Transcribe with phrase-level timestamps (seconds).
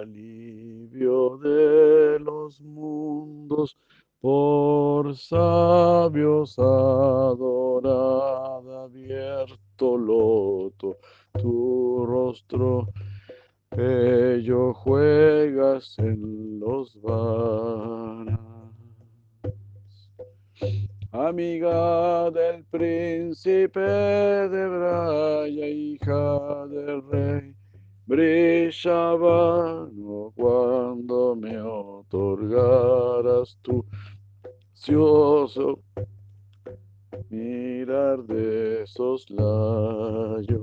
[0.00, 3.78] Alivio de los mundos,
[4.20, 7.94] por sabios adorada,
[8.84, 10.98] abierto loto,
[11.40, 12.88] tu rostro
[13.70, 18.40] bello juegas en los varas.
[21.12, 27.54] Amiga del príncipe de Braya, hija del rey,
[28.06, 29.88] brillaba
[30.34, 33.84] cuando me otorgaras tu
[34.72, 35.80] ansioso
[37.30, 40.56] mirar de esos layos.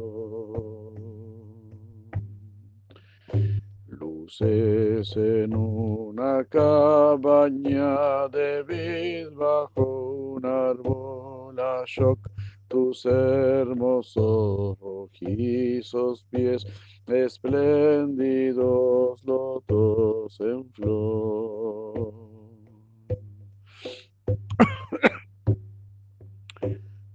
[3.88, 11.83] Luces en una cabaña de vid bajo un árbol a
[12.73, 16.66] tus hermosos rojizos pies,
[17.05, 18.63] espléndidos
[19.23, 22.13] lotos en flor.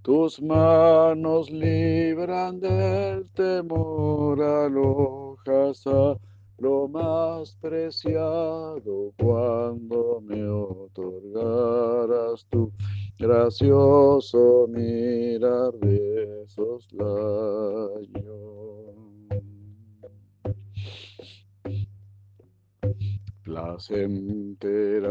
[0.03, 6.17] Tus manos libran del temor, alojas a
[6.59, 12.73] lo más preciado cuando me otorgaras tu
[13.19, 17.59] gracioso mirar de soslayo.
[23.43, 25.11] Placentera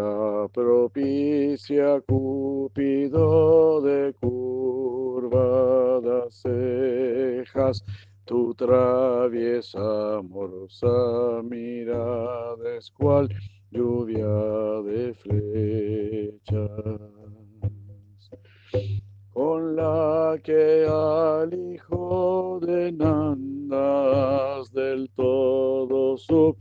[0.54, 5.48] propicia Cúpido de curvadas
[6.42, 7.84] cejas,
[8.26, 13.28] tu traviesa amorosa mirada es cual
[13.72, 14.28] lluvia
[14.84, 16.72] de flechas,
[19.32, 26.58] con la que al hijo de Nandas del todo subyugado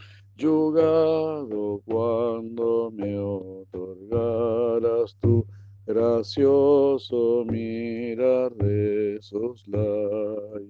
[1.87, 5.47] cuando me otorgaras tu
[5.87, 10.61] gracioso mirar de soslayo.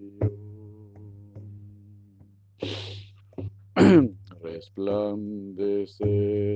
[4.47, 6.05] Resplandece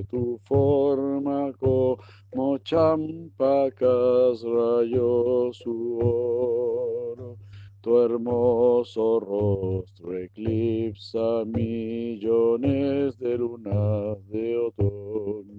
[0.09, 7.37] tu forma como champacas rayos su oro.
[7.81, 15.51] Tu hermoso rostro eclipsa millones de lunas de otoño.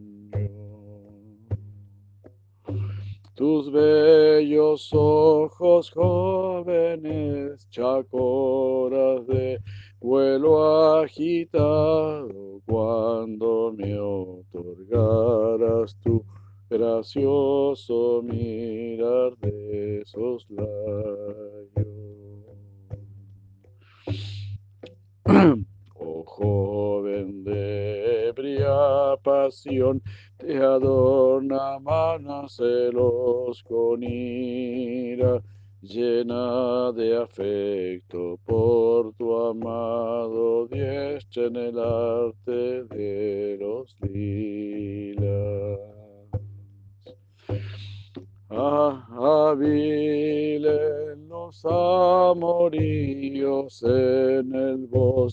[3.35, 8.40] Tus bellos ojos jóvenes, chacoras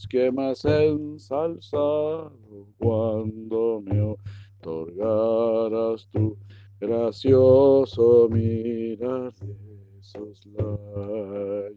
[0.09, 2.33] bosque más ensalzado
[2.79, 4.17] cuando me
[4.61, 6.37] otorgaras tu
[6.81, 9.55] gracioso mirar de
[10.01, 11.75] soslayo.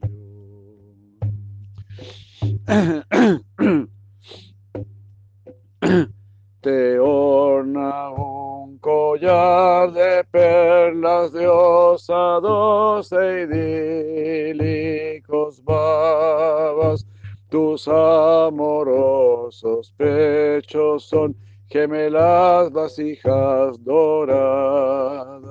[6.62, 13.48] Te orna un collar de perlas de osados e
[14.54, 17.06] idílicos babas.
[17.52, 17.86] Tus
[21.82, 25.42] gemelas vasijas doradas.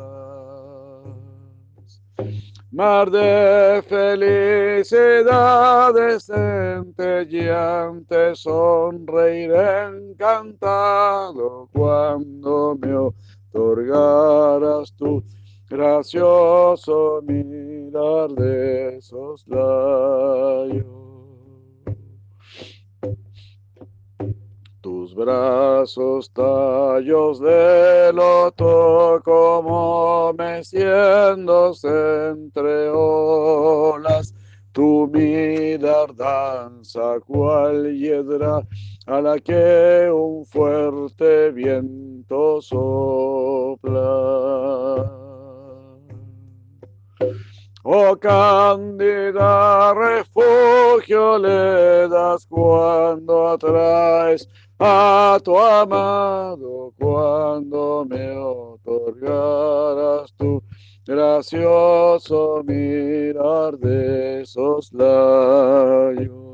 [2.71, 12.95] Mar de felicidades centelleante, sonreiré encantado cuando me
[13.53, 15.25] otorgaras tu
[15.69, 21.10] gracioso mirar de soslayo.
[25.01, 31.89] Tus brazos tallos de loto como meciéndose
[32.29, 34.35] entre olas,
[34.73, 38.61] tu mirar danza cual hiedra
[39.07, 44.01] a la que un fuerte viento sopla.
[47.83, 54.47] Oh cándida, refugio le das cuando atraes
[54.83, 60.63] a tu amado, cuando me otorgaras tu
[61.07, 66.47] gracioso mirar de soslayo.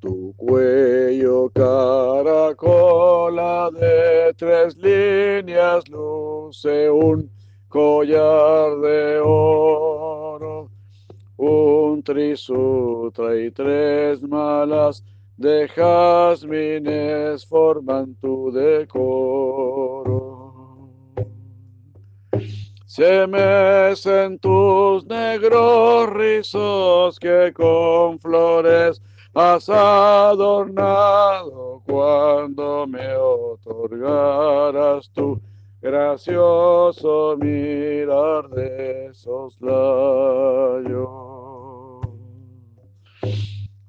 [0.00, 7.30] Tu cuello caracola de tres líneas luce un
[7.68, 9.85] collar de oro,
[12.06, 15.04] trisutra y tres malas
[15.36, 20.06] de jazmines forman tu decoro.
[22.86, 29.02] Se mecen tus negros rizos que con flores
[29.34, 31.02] has adornado
[31.84, 35.38] cuando me otorgaras tu
[35.82, 39.76] gracioso mirar de soslayo.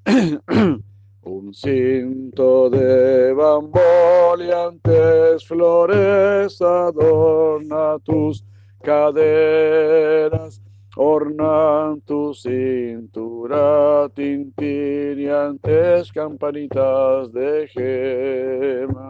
[1.24, 8.46] Un cinto de bamboleantes flores adorna tus
[8.82, 10.62] caderas
[10.96, 19.04] ornan tu cintura tintineantes campanitas de gemas.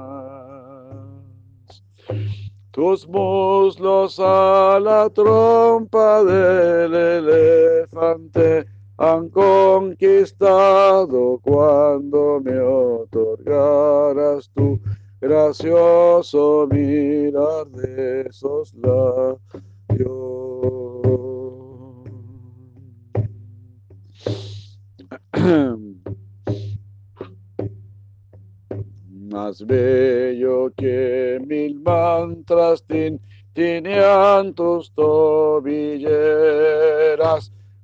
[2.72, 10.60] Tus muslos a la trompa del elefante han conquistado
[11.44, 14.80] cuando me otorgaras tu
[15.22, 19.38] gracioso mirar de soslayo.
[29.30, 36.12] Más bello que mil mantras tintinean tus tobilleras,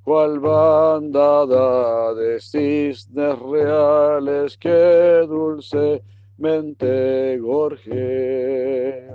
[0.04, 9.10] cual bandada de cisnes reales que dulcemente gorjea.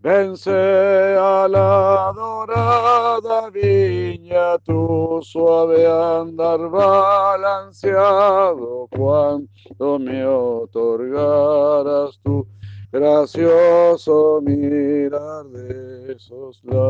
[0.00, 12.46] Vence a la dorada viña tu suave andar balanceado cuando me otorgaras tu
[12.94, 16.84] gracioso mirar de soslayo.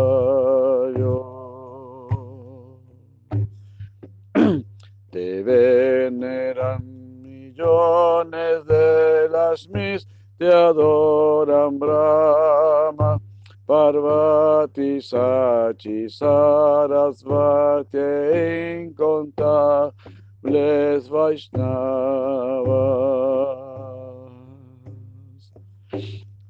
[5.10, 6.82] Te veneran
[7.22, 10.06] millones de las mis
[10.36, 13.18] te adoran Brahma,
[13.66, 23.43] Parvati, Sachi, Sarasvati, e incontables Vaishnavas.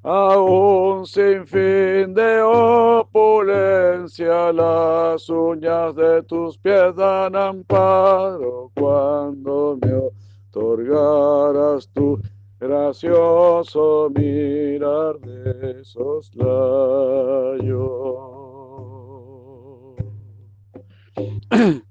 [0.07, 3.83] A un sinfín de opulencia,
[4.53, 9.95] las uñas de tus pies dan amparo cuando me
[10.51, 12.21] otorgaras tu
[12.61, 16.45] gracioso mirar de soslayo.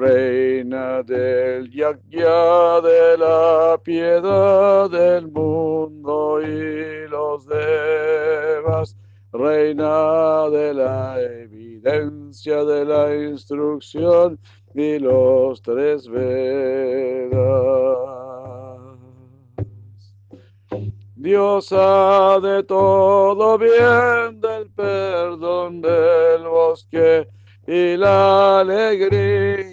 [0.00, 8.96] Reina del yagya de la piedad del mundo y los devas,
[9.30, 14.38] reina de la evidencia de la instrucción
[14.74, 17.38] y los tres Vedas.
[21.14, 27.28] Diosa de todo bien, del perdón del bosque
[27.66, 29.69] y la alegría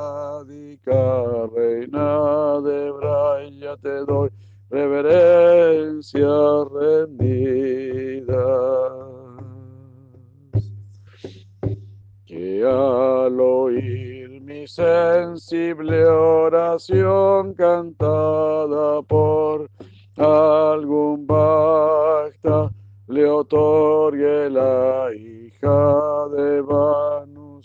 [0.00, 4.30] radica, reina de Braya, te doy
[4.70, 6.28] reverencia
[6.72, 8.46] rendida.
[12.26, 19.68] Que al oír mi sensible oración cantada por
[20.16, 22.70] algún bhakta
[23.08, 27.60] le otorgue la hija de Vanu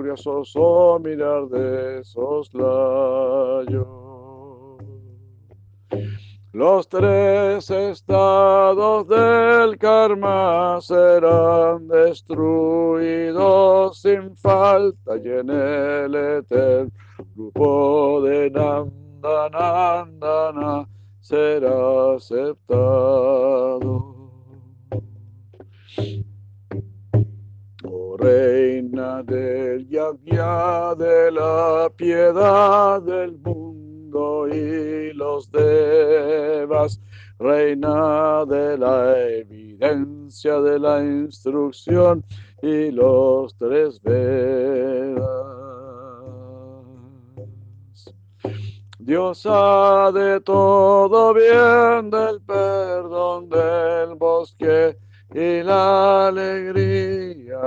[0.00, 3.86] Mirar de soslayo.
[6.52, 16.90] Los tres estados del karma serán destruidos sin falta y en el eterno
[17.36, 20.88] grupo de Nanda Nandana
[21.20, 24.16] será aceptado.
[27.84, 28.16] Oh
[29.00, 37.00] reina del yagya de la piedad del mundo y los devas,
[37.38, 42.24] reina de la evidencia de la instrucción
[42.62, 45.24] y los tres Vedas.
[48.98, 54.96] Diosa de todo bien, del perdón del bosque
[55.32, 57.60] y la alegría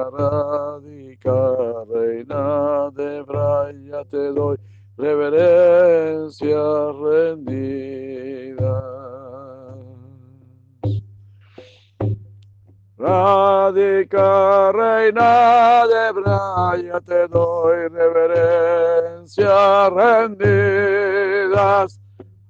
[1.24, 4.58] radica, reina de Braya, te doy
[4.98, 8.84] reverencia rendida.
[12.98, 22.00] Radica, reina de Braya, te doy reverencia rendidas.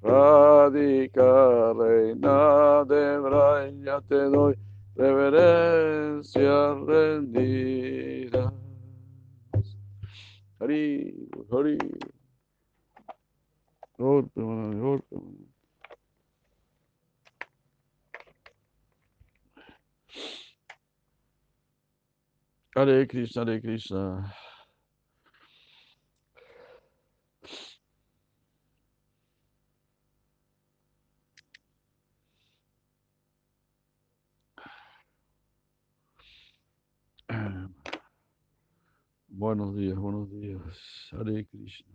[0.01, 4.55] Radica, reina de Braya, te doy
[4.95, 8.52] reverencia rendida.
[10.63, 11.11] Hari,
[11.51, 11.77] Hari.
[13.99, 15.43] Golpe, mano, golpe, mano.
[22.75, 24.33] Hare Krishna, Hare Krishna.
[39.35, 41.09] Buenos días, buenos días.
[41.11, 41.91] Hare Krishna.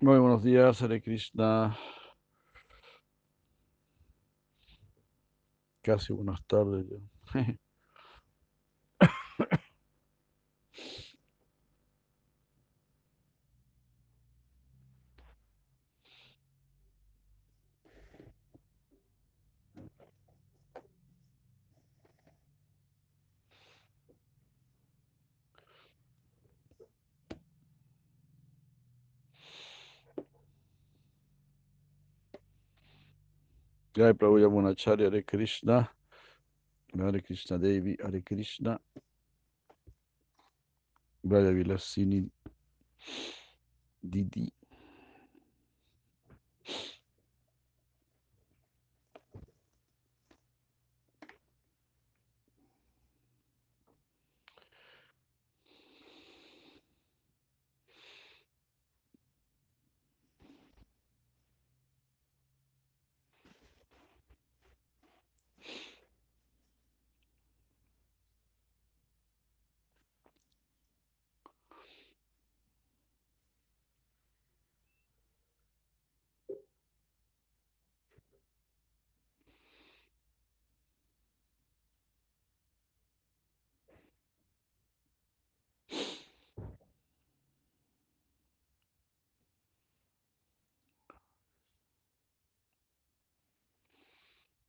[0.00, 1.76] Muy buenos días, Hare Krishna.
[5.82, 6.98] Casi buenas tardes ya.
[34.04, 35.88] Jai Prabhu Yamunacharya, Hare Krishna.
[36.94, 38.78] Hare Krishna Devi, Hare Krishna.
[41.26, 42.28] Braya Vilasini
[44.06, 44.52] Didi.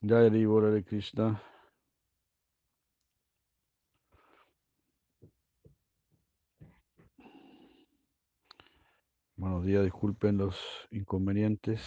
[0.08, 1.42] Jai Haribol, Hare Krishna.
[9.36, 10.56] Buenos días, disculpen los
[10.92, 11.82] inconvenientes.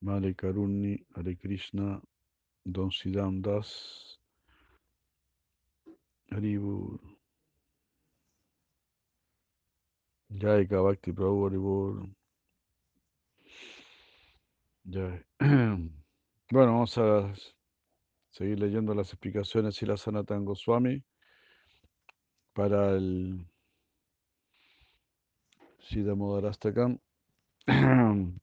[0.00, 2.00] Madre Karuni, Hare Krishna,
[2.64, 4.18] Don Siddham Das,
[6.30, 6.98] Haribol.
[10.30, 12.14] Jai Bhakti Prabhu Haribol.
[14.86, 15.24] Jai.
[16.54, 17.34] Bueno, vamos a
[18.30, 21.02] seguir leyendo las explicaciones y la Sanatan Goswami
[22.52, 23.44] para el
[25.80, 27.00] Siddha Modarastakam.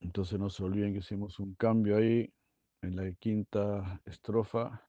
[0.00, 2.28] Entonces no se olviden que hicimos un cambio ahí
[2.80, 4.88] en la quinta estrofa.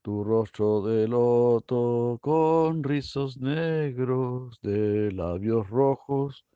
[0.00, 6.46] Tu rostro de loto con rizos negros de labios rojos,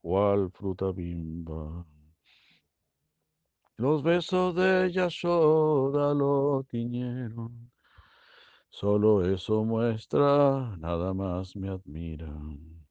[0.00, 1.86] cual fruta bimba.
[3.76, 7.70] Los besos de Yashoda lo tiñeron.
[8.68, 12.32] Solo eso muestra, nada más me admira.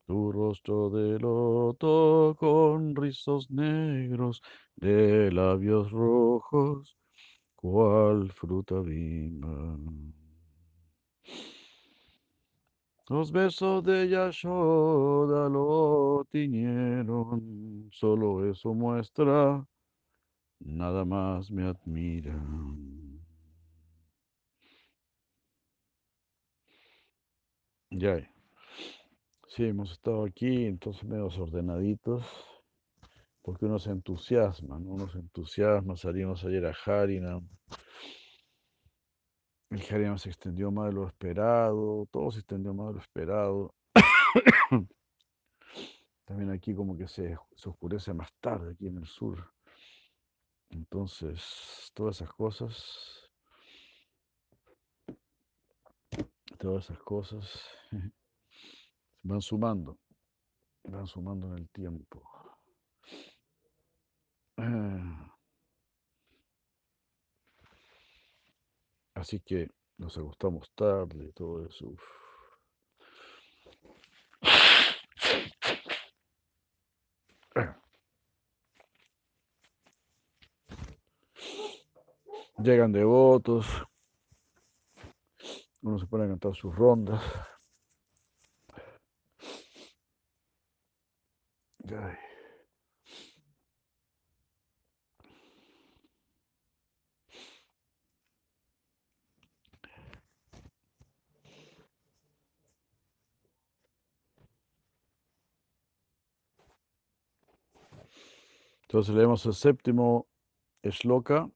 [0.06, 4.42] Tu rostro de loto con rizos negros,
[4.76, 6.98] de labios rojos,
[7.56, 9.78] cual fruta viva.
[13.10, 19.66] Los besos de Yashoda lo tiñeron, solo eso muestra,
[20.60, 23.20] nada más me admiran.
[27.90, 28.32] Ya,
[29.48, 32.24] sí, hemos estado aquí, entonces medio ordenaditos,
[33.42, 34.98] porque uno se entusiasma, ¿no?
[35.16, 37.50] Entusiasma, salimos ayer a Harinam,
[39.70, 43.76] el Harinam se extendió más de lo esperado, todo se extendió más de lo esperado.
[46.26, 49.54] También aquí como que se, se oscurece más tarde, aquí en el sur.
[50.70, 53.30] Entonces, todas esas cosas,
[56.58, 57.48] todas esas cosas
[59.24, 60.00] van sumando,
[60.84, 62.24] van sumando en el tiempo.
[69.20, 71.88] Así que nos acostamos tarde y todo eso.
[71.88, 72.02] uf.
[82.60, 83.66] Llegan devotos,
[85.82, 87.22] uno se pone a cantar sus rondas.
[108.90, 110.28] Entonces leemos el séptimo
[110.82, 111.48] shloka,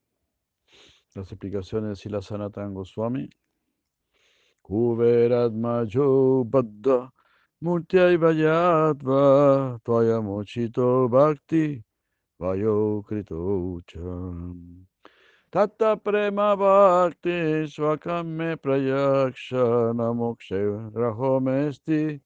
[1.15, 3.27] las explicaciones de Sila Sanatana Goswami.
[4.61, 7.11] Kuberadmajo Baddha
[7.59, 11.83] Murtyai Vayatva Tvaya Mochito Bhakti
[12.39, 14.85] Vayo Krito Ucham
[15.51, 22.21] Tata Prema Bhakti Swakame Prayaksha Namokshe Rahomesti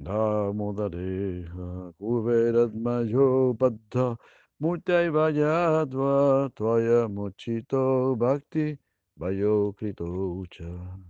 [0.00, 4.16] Damodareha Kuberadmajo Baddha
[4.60, 8.78] Murtyai Vayatva Tvaya Mochito Bhakti
[9.18, 11.02] Vayo Krito Ucham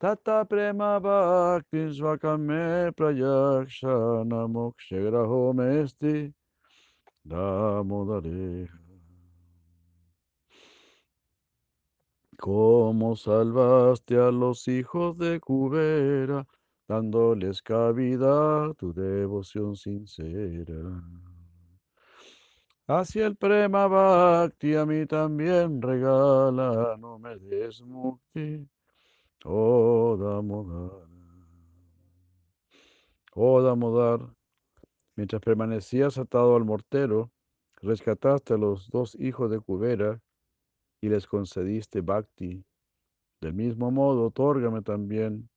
[0.00, 6.32] Tata prema bhakti svakame prayakshana mokshegraho mesti
[7.26, 8.68] damodare.
[12.38, 16.46] Cómo salvaste a los hijos de Cubera,
[16.90, 21.00] dándoles cavidad tu devoción sincera.
[22.88, 28.68] Hacia el prema bhakti a mí también regala, no me des mukti.
[29.44, 31.06] Oh Damodar.
[33.36, 34.28] Oh Damodar,
[35.14, 37.30] mientras permanecías atado al mortero,
[37.82, 40.20] rescataste a los dos hijos de Kubera
[41.00, 42.64] y les concediste Bhakti.
[43.40, 45.48] Del mismo modo, otórgame también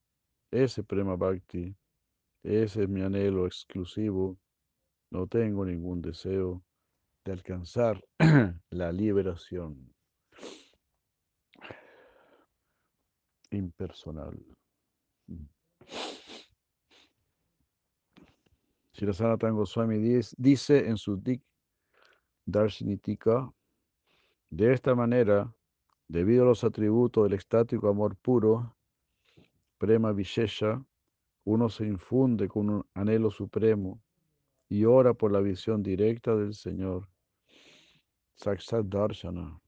[0.53, 1.75] ese Prema Bhakti.
[2.43, 4.37] Ese es mi anhelo exclusivo.
[5.09, 6.63] No tengo ningún deseo
[7.25, 8.03] de alcanzar
[8.69, 9.93] la liberación
[13.51, 14.43] impersonal.
[18.93, 19.97] Sri Sanatana Goswami
[20.37, 21.41] dice en su Dik
[22.45, 23.51] Darshinitika,
[24.49, 25.51] de esta manera,
[26.07, 28.72] debido a los atributos del estático amor puro,
[29.83, 30.81] Prema Vishesha,
[31.43, 34.01] uno se infunde con un anhelo supremo
[34.69, 37.09] y ora por la visión directa del Señor.
[38.33, 39.59] Sakshat Darshana.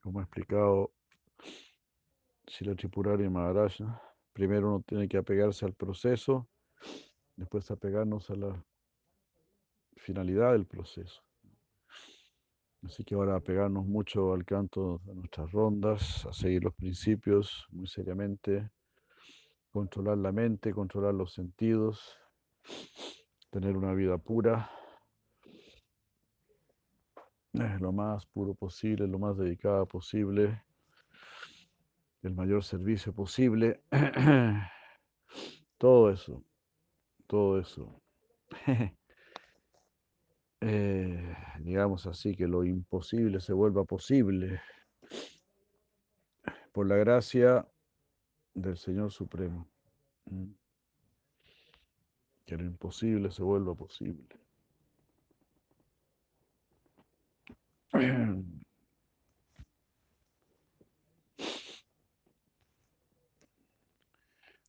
[0.00, 0.92] Como ha explicado
[2.48, 3.74] Sila Tripurari Maharaj,
[4.32, 6.48] primero uno tiene que apegarse al proceso,
[7.36, 8.66] después apegarnos a la
[9.94, 11.22] finalidad del proceso.
[12.84, 17.86] Así que ahora apegarnos mucho al canto de nuestras rondas, a seguir los principios muy
[17.86, 18.70] seriamente,
[19.70, 22.18] controlar la mente, controlar los sentidos,
[23.50, 24.70] tener una vida pura,
[27.52, 30.62] lo más puro posible, lo más dedicada posible,
[32.22, 33.82] el mayor servicio posible,
[35.78, 36.42] todo eso,
[37.26, 38.02] todo eso.
[40.64, 44.60] Eh, digamos así, que lo imposible se vuelva posible
[46.70, 47.66] por la gracia
[48.54, 49.68] del Señor Supremo.
[52.46, 54.24] Que lo imposible se vuelva posible.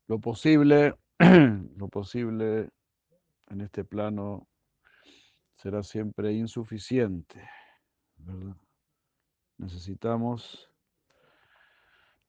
[0.08, 0.95] Lo posible
[1.77, 2.69] lo posible
[3.49, 4.47] en este plano
[5.55, 7.47] será siempre insuficiente,
[8.17, 8.55] ¿verdad?
[9.57, 10.69] Necesitamos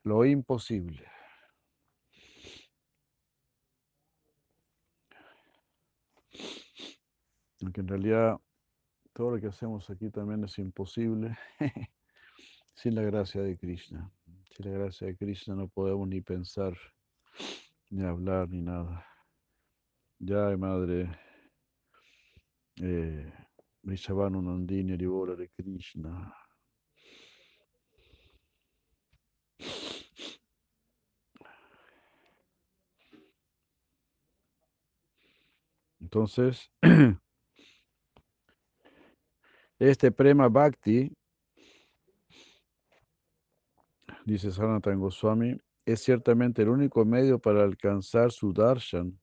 [0.05, 1.07] lo imposible.
[7.63, 8.39] Aunque en realidad
[9.15, 11.37] todo lo que hacemos aquí también es imposible
[12.75, 14.13] sin la gracia de Krishna.
[14.51, 16.77] Sin la gracia de Krishna no podemos ni pensar,
[17.91, 19.07] ni hablar, ni nada.
[20.19, 21.09] Ya, madre,
[22.81, 23.33] eh,
[23.83, 26.35] Nandini de Krishna.
[36.01, 36.71] Entonces,
[39.79, 41.11] este prema bhakti,
[44.25, 45.57] dice Sanatana Goswami,
[45.87, 49.19] es ciertamente el único medio para alcanzar su darshan.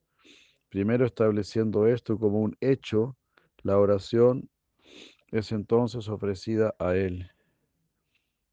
[0.70, 3.16] Primero estableciendo esto como un hecho,
[3.64, 4.50] la oración
[5.32, 7.32] es entonces ofrecida a él.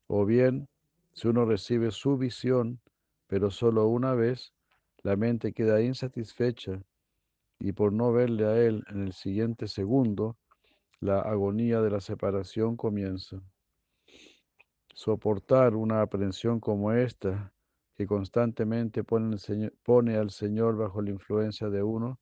[0.06, 0.68] O bien,
[1.12, 2.80] si uno recibe su visión,
[3.26, 4.54] pero solo una vez,
[5.02, 6.82] la mente queda insatisfecha
[7.58, 10.36] y por no verle a él en el siguiente segundo,
[11.00, 13.40] la agonía de la separación comienza.
[14.94, 17.52] Soportar una aprensión como esta,
[17.94, 22.20] que constantemente pone, al Señor bajo la influencia de uno,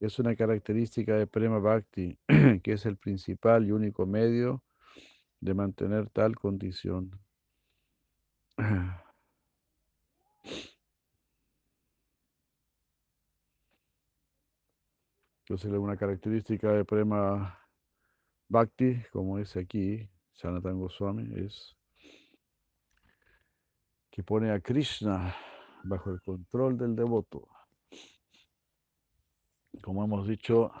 [0.00, 2.18] es una característica de Prema Bhakti,
[2.62, 4.62] que es el principal y único medio
[5.40, 7.10] de mantener tal condición.
[15.46, 17.58] Entonces, una característica de Prema
[18.48, 21.76] Bhakti, como dice aquí Sanatana Goswami, es
[24.10, 25.34] que pone a Krishna
[25.82, 27.53] bajo el control del devoto.
[29.84, 30.72] Como hemos dicho,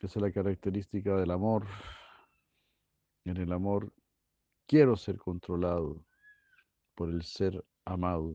[0.00, 1.64] esa es la característica del amor.
[3.24, 3.92] En el amor
[4.66, 6.04] quiero ser controlado
[6.96, 8.34] por el ser amado.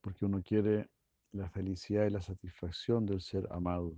[0.00, 0.88] Porque uno quiere
[1.32, 3.94] la felicidad y la satisfacción del ser amado.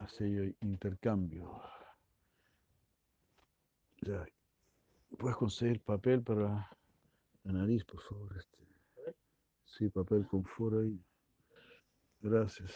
[0.00, 1.62] Así intercambio.
[4.02, 4.26] Ya.
[5.16, 6.68] ¿Puedes conseguir papel para
[7.44, 8.36] la nariz, por favor?
[8.36, 8.58] Este.
[9.64, 11.02] Sí, papel con foro ahí.
[12.20, 12.72] Gracias.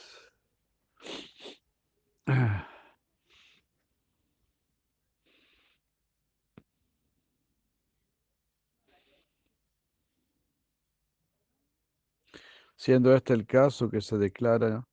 [12.77, 14.87] Siendo este el caso que se declara,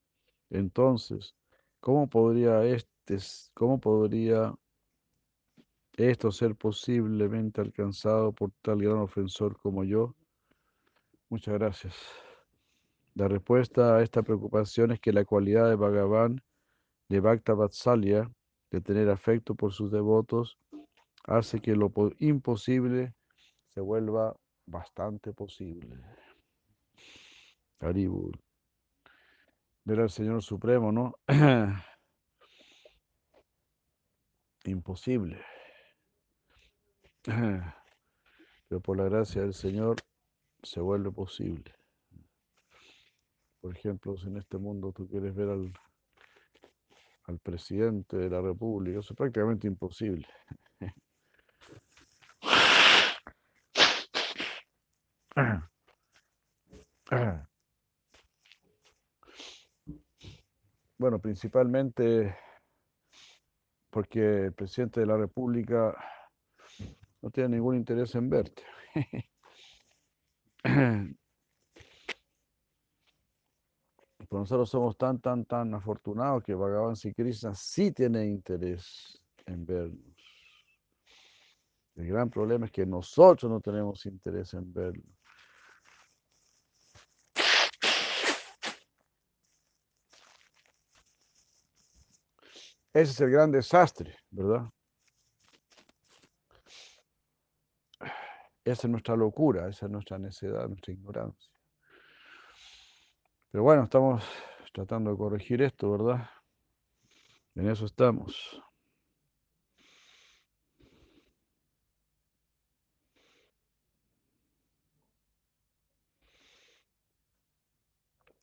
[0.49, 1.36] entonces,
[1.79, 3.17] ¿cómo podría, este,
[3.53, 4.53] cómo podría
[5.97, 10.15] esto ser posiblemente alcanzado por tal gran ofensor como yo?
[11.29, 11.95] Muchas gracias.
[13.15, 16.41] La respuesta a esta preocupación es que la cualidad de Bhagavan,
[17.10, 18.32] de Bhakta Vatsalya,
[18.71, 20.58] de tener afecto por sus devotos,
[21.25, 23.13] hace que lo imposible
[23.69, 26.01] se vuelva bastante posible.
[27.79, 28.39] Haribur.
[29.84, 31.13] Ver al Señor Supremo, ¿no?
[34.65, 35.52] Imposible.
[37.23, 39.97] Pero por la gracia del Señor
[40.62, 41.73] se vuelve posible.
[43.62, 45.73] Por ejemplo, si en este mundo tú quieres ver al,
[47.25, 50.27] al presidente de la República, eso es prácticamente imposible.
[60.97, 62.38] Bueno, principalmente
[63.89, 65.95] porque el presidente de la República
[67.23, 68.63] no tiene ningún interés en verte.
[74.29, 79.65] Pero nosotros somos tan, tan, tan afortunados que Bhagavan Sri Krishna sí tiene interés en
[79.65, 80.03] vernos.
[81.95, 85.03] El gran problema es que nosotros no tenemos interés en verlo.
[92.93, 94.69] Ese es el gran desastre, ¿verdad?
[98.73, 101.51] Esa es nuestra locura, esa es nuestra necedad, nuestra ignorancia.
[103.51, 104.23] Pero bueno, estamos
[104.73, 106.27] tratando de corregir esto, ¿verdad?
[107.53, 108.59] En eso estamos.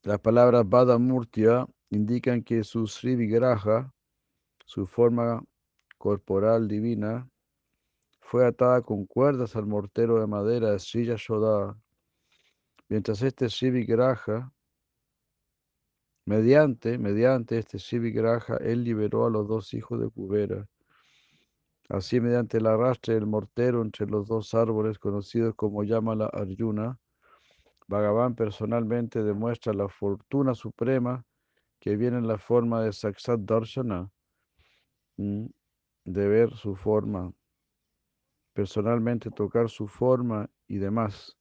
[0.02, 0.64] Las palabras
[1.00, 3.92] Murtia indican que su Sri Vigraha
[4.64, 5.42] su forma
[5.98, 7.29] corporal divina
[8.30, 11.76] fue atada con cuerdas al mortero de madera de Sri Yashoda,
[12.88, 14.52] mientras este Sri Vigraha,
[16.26, 20.64] mediante, mediante este Sri Vigraha, él liberó a los dos hijos de Kubera.
[21.88, 27.00] Así, mediante el arrastre del mortero entre los dos árboles conocidos como Yamala Arjuna,
[27.88, 31.24] Bhagavan personalmente demuestra la fortuna suprema
[31.80, 34.08] que viene en la forma de Saksat Darshana,
[35.16, 35.46] mm,
[36.04, 37.32] de ver su forma,
[38.60, 41.38] personalmente tocar su forma y demás,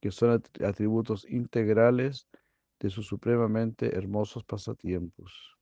[0.00, 2.26] que son at- atributos integrales
[2.80, 5.54] de sus supremamente hermosos pasatiempos.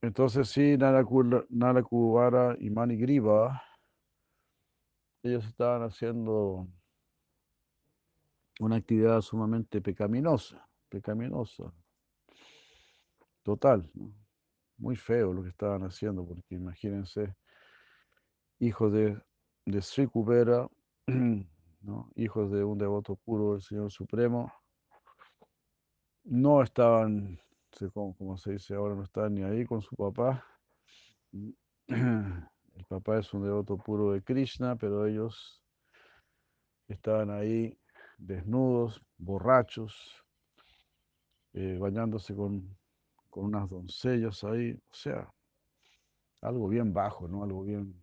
[0.00, 3.62] Entonces sí, Narakuvara y Manigriva,
[5.22, 6.66] ellos estaban haciendo
[8.60, 11.70] una actividad sumamente pecaminosa, pecaminosa,
[13.42, 13.90] total,
[14.78, 17.36] muy feo lo que estaban haciendo, porque imagínense,
[18.60, 19.20] hijos de,
[19.64, 20.68] de Sri Kubera,
[21.06, 22.10] ¿no?
[22.16, 24.52] hijos de un devoto puro del Señor Supremo,
[26.24, 27.40] no estaban,
[27.92, 30.44] cómo se dice ahora, no estaban ni ahí con su papá.
[31.88, 35.62] El papá es un devoto puro de Krishna, pero ellos
[36.86, 37.76] estaban ahí
[38.18, 40.24] desnudos, borrachos,
[41.54, 42.76] eh, bañándose con,
[43.30, 45.28] con unas doncellas ahí, o sea,
[46.40, 47.42] algo bien bajo, ¿no?
[47.42, 47.94] Algo bien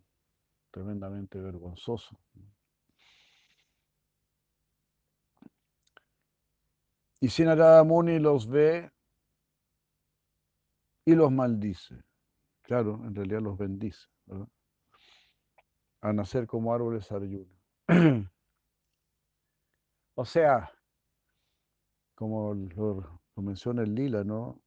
[0.76, 2.18] tremendamente vergonzoso.
[7.18, 8.92] Y si Narada Muni los ve
[11.06, 12.04] y los maldice,
[12.60, 14.48] claro, en realidad los bendice, ¿verdad?
[16.02, 17.58] A nacer como árboles Arjuna.
[20.14, 20.70] o sea,
[22.14, 24.60] como lo, lo menciona el Lila, ¿no?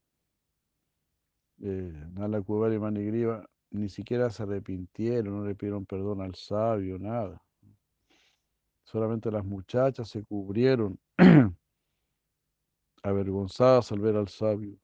[1.62, 6.98] Eh, Nala Kubara y Manigriva ni siquiera se arrepintieron, no le pidieron perdón al sabio,
[6.98, 7.42] nada.
[8.84, 11.00] Solamente las muchachas se cubrieron
[13.04, 14.78] avergonzadas al ver al sabio.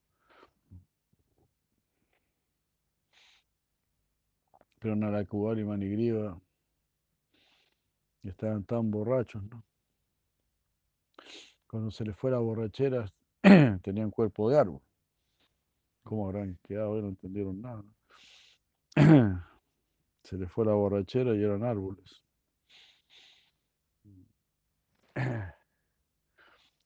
[4.78, 6.40] Pero Narakubar y Manigriva
[8.22, 9.64] estaban tan borrachos, ¿no?
[11.66, 13.12] Cuando se les fue la borrachera,
[13.82, 14.80] tenían cuerpo de árbol.
[16.04, 17.02] ¿Cómo habrán quedado?
[17.02, 17.82] No entendieron nada.
[20.22, 22.24] Se les fue la borrachera y eran árboles.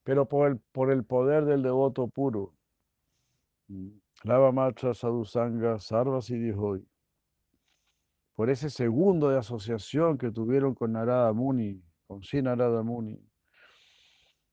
[0.02, 2.54] Pero por el, por el poder del devoto puro,
[4.24, 6.86] Lava Matra Sadhusanga Sarvas y hoy
[8.40, 13.22] por ese segundo de asociación que tuvieron con Narada Muni, con Sri Narada Muni,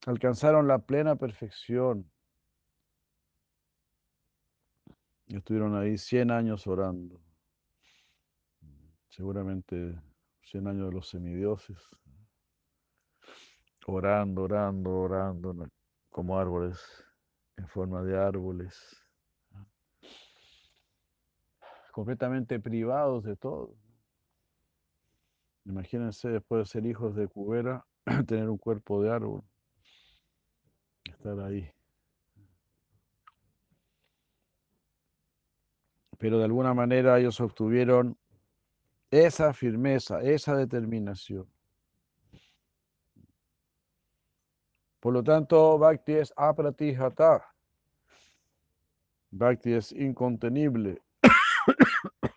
[0.05, 2.11] alcanzaron la plena perfección.
[5.27, 7.21] Estuvieron ahí 100 años orando.
[9.17, 9.99] Seguramente
[10.43, 11.89] 100 años de los semidioses.
[13.87, 15.67] Orando, orando, orando,
[16.11, 16.79] como árboles,
[17.55, 19.03] en forma de árboles.
[21.91, 23.75] Completamente privados de todo.
[25.65, 27.83] Imagínense después de ser hijos de Cubera,
[28.27, 29.43] tener un cuerpo de árbol.
[31.05, 31.67] Estar ahí.
[36.19, 38.15] Pero de alguna manera ellos obtuvieron
[39.11, 41.47] esa firmeza, esa determinación.
[44.99, 47.45] Por lo tanto, Bhakti es apratihata.
[49.31, 51.01] Bhakti es incontenible.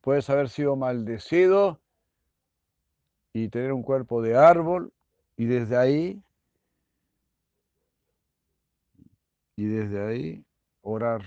[0.00, 1.80] Puedes haber sido maldecido
[3.32, 4.92] y tener un cuerpo de árbol
[5.36, 6.22] y desde ahí
[9.56, 10.44] y desde ahí
[10.82, 11.22] orar.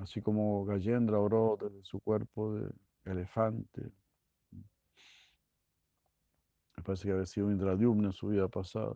[0.00, 2.70] Así como Gayendra oró desde su cuerpo de
[3.04, 3.92] elefante.
[6.76, 8.94] Me parece que había sido Indradyumna en su vida pasada.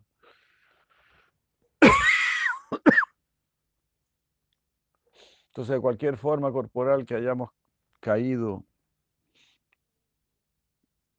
[5.48, 7.50] Entonces, de cualquier forma corporal que hayamos
[7.98, 8.64] caído,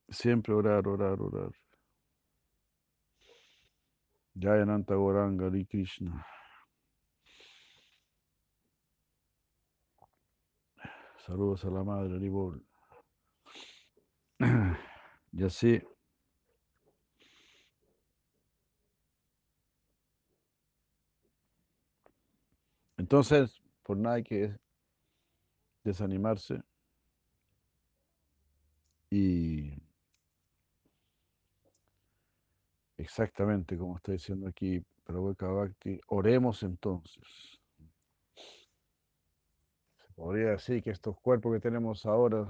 [0.10, 1.52] siempre orar, orar, orar.
[4.34, 6.26] Jayananta Goranga Krishna.
[11.26, 12.66] Saludos a la madre Haribol.
[15.34, 15.82] Y así.
[22.98, 24.58] Entonces, por nada hay que
[25.84, 26.62] desanimarse
[29.10, 29.74] y
[32.98, 37.61] exactamente como está diciendo aquí Prabhupada Bhakti, oremos entonces.
[40.22, 42.48] Podría decir que estos cuerpos que tenemos ahora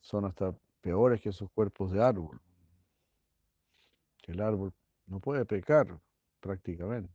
[0.00, 2.40] son hasta peores que esos cuerpos de árbol.
[4.22, 4.72] El árbol
[5.06, 5.86] no puede pecar
[6.40, 7.12] prácticamente.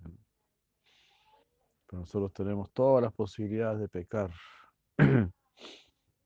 [1.88, 4.32] Pero nosotros tenemos todas las posibilidades de pecar,
[4.97, 5.32] de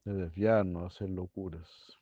[0.04, 1.98] desviarnos, de hacer locuras.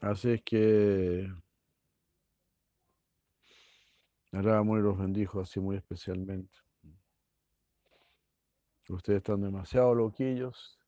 [0.00, 1.30] Así es que
[4.30, 6.54] Narada Muni los bendijo así muy especialmente.
[8.88, 10.78] Ustedes están demasiado loquillos,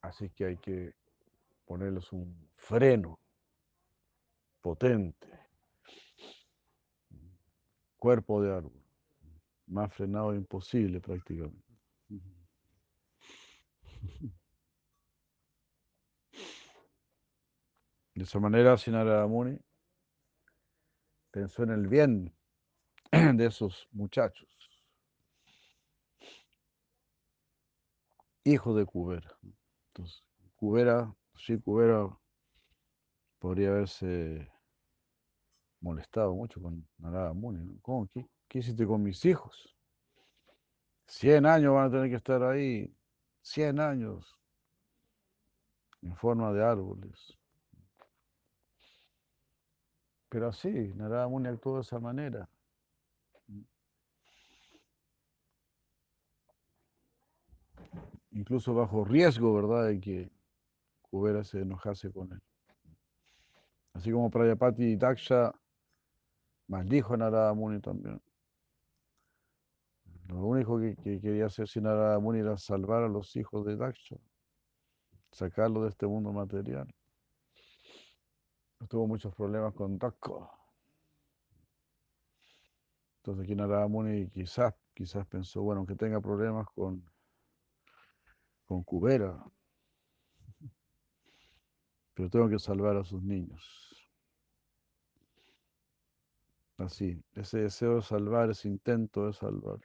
[0.00, 0.94] así que hay que
[1.64, 3.20] ponerles un freno
[4.60, 5.28] potente.
[7.96, 8.84] Cuerpo de árbol.
[9.66, 11.64] Más frenado imposible prácticamente.
[18.14, 19.58] De esa manera, Sinara Muni
[21.34, 22.32] pensó en el bien
[23.10, 24.48] de esos muchachos,
[28.44, 29.36] hijos de Kubera.
[29.88, 30.22] Entonces,
[30.54, 32.08] Kubera, sí, Kubera
[33.40, 34.48] podría haberse
[35.80, 37.64] molestado mucho con Narada Muni.
[37.64, 37.80] ¿no?
[37.82, 38.06] ¿Cómo?
[38.06, 39.76] ¿Qué, ¿Qué hiciste con mis hijos?
[41.08, 42.96] Cien años van a tener que estar ahí,
[43.42, 44.38] cien años,
[46.00, 47.36] en forma de árboles.
[50.34, 52.48] Pero así, Narada Muni actuó de esa manera.
[58.32, 60.32] Incluso bajo riesgo, ¿verdad?, de que
[61.02, 62.42] Kubera se enojase con él.
[63.92, 65.54] Así como Prayapati Daksha
[66.66, 68.20] maldijo a Narada Muni también.
[70.26, 73.76] Lo único que, que quería hacer sin Narada Muni era salvar a los hijos de
[73.76, 74.16] Daksha,
[75.30, 76.92] sacarlos de este mundo material.
[78.88, 80.50] Tuvo muchos problemas con Dakka.
[83.18, 87.02] Entonces aquí Narada Muni quizás, quizás pensó, bueno, aunque tenga problemas con,
[88.66, 88.84] con
[92.14, 93.62] pero tengo que salvar a sus niños.
[96.76, 99.78] Así, ese deseo de salvar, ese intento de salvar,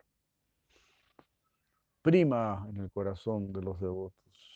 [2.01, 4.48] prima en el corazón de los devotos.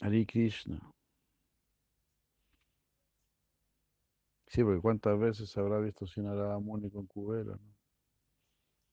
[0.00, 0.80] Hari Krishna.
[4.46, 7.76] Sí, porque cuántas veces habrá visto Sinarada Muni con Kubera, ¿no?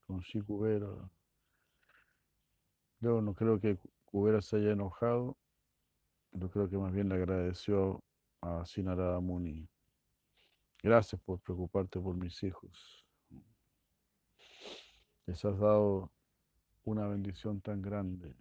[0.05, 0.87] con Shi Kubera.
[2.99, 5.37] Yo no creo que Kubera se haya enojado,
[6.31, 8.03] yo creo que más bien le agradeció
[8.41, 9.67] a Sinarada Muni.
[10.83, 13.05] Gracias por preocuparte por mis hijos.
[15.25, 16.11] Les has dado
[16.83, 18.35] una bendición tan grande.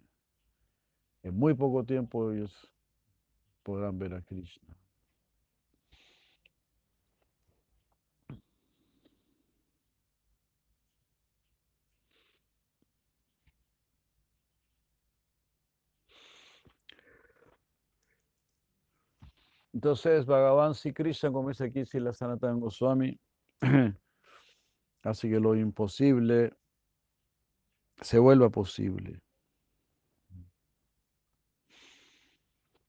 [1.27, 2.71] En muy poco tiempo ellos
[3.61, 4.73] podrán ver a Krishna.
[19.73, 23.19] Entonces, Bhagavan Sri Krishna, como dice aquí, si la Sanatana Goswami,
[25.03, 26.53] hace que lo imposible
[27.99, 29.26] se vuelva posible.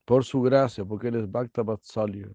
[0.09, 2.31] Por su gracia, porque Él es Bhakta Vatsalya.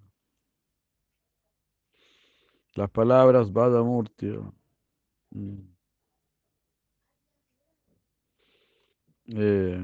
[2.75, 4.27] Las palabras Vadamurti.
[5.31, 5.59] mm,
[9.25, 9.83] eh,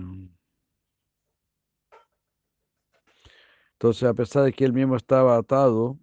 [3.71, 5.97] entonces, a pesar de que él mismo estaba atado,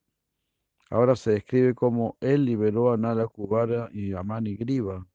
[0.91, 5.07] ahora se describe como él liberó a Nala Kubara y a Mani Griva.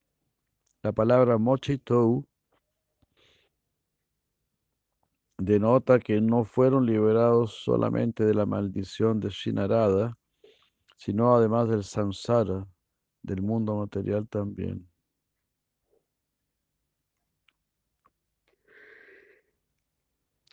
[0.83, 2.25] La palabra Mochitou
[5.45, 10.15] denota que no fueron liberados solamente de la maldición de Shinarada,
[10.97, 12.67] sino además del samsara,
[13.23, 14.87] del mundo material también.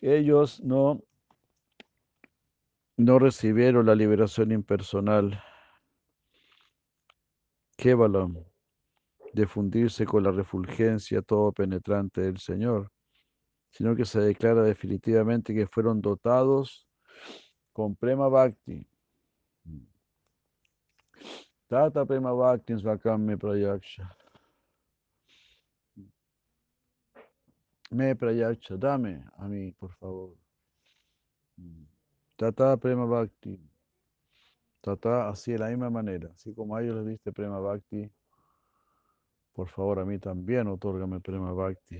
[0.00, 1.02] Ellos no,
[2.96, 5.42] no recibieron la liberación impersonal,
[7.76, 8.42] Kevalam,
[9.34, 12.90] de fundirse con la refulgencia todo penetrante del Señor,
[13.70, 16.86] sino que se declara definitivamente que fueron dotados
[17.72, 18.86] con Prema Bhakti.
[21.68, 24.16] Tata Prema Bhakti Svakam prayaksha.
[27.90, 30.36] Me prayaksha, dame a mí, por favor.
[32.36, 33.60] Tata Prema Bhakti.
[34.80, 38.10] Tata, así de la misma manera, así como a ellos les diste Prema Bhakti,
[39.52, 41.98] por favor a mí también otórgame Prema Bhakti.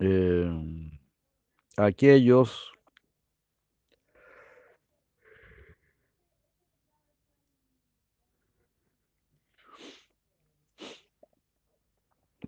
[0.00, 0.50] Eh,
[1.76, 2.72] aquellos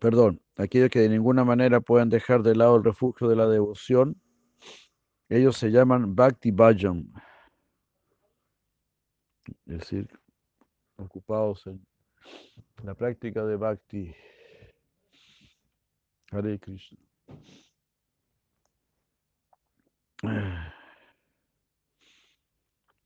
[0.01, 4.20] perdón, aquellos que de ninguna manera pueden dejar de lado el refugio de la devoción,
[5.28, 7.12] ellos se llaman Bhakti Bhajan,
[9.66, 10.09] es decir,
[10.96, 11.84] ocupados en
[12.82, 14.14] la práctica de Bhakti.
[16.30, 17.08] Hare Krishna.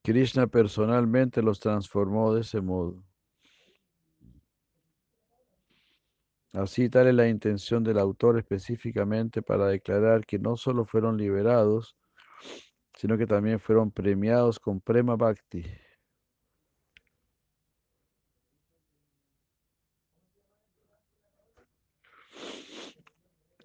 [0.02, 3.04] Krishna personalmente los transformó de ese modo.
[6.52, 11.96] Así tal es la intención del autor específicamente para declarar que no solo fueron liberados,
[12.94, 15.64] sino que también fueron premiados con Prema Bhakti.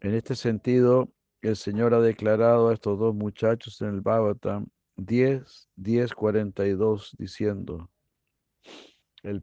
[0.01, 1.09] En este sentido,
[1.41, 7.89] el Señor ha declarado a estos dos muchachos en el Bhagavatam 10, 10, 42, diciendo,
[9.23, 9.39] el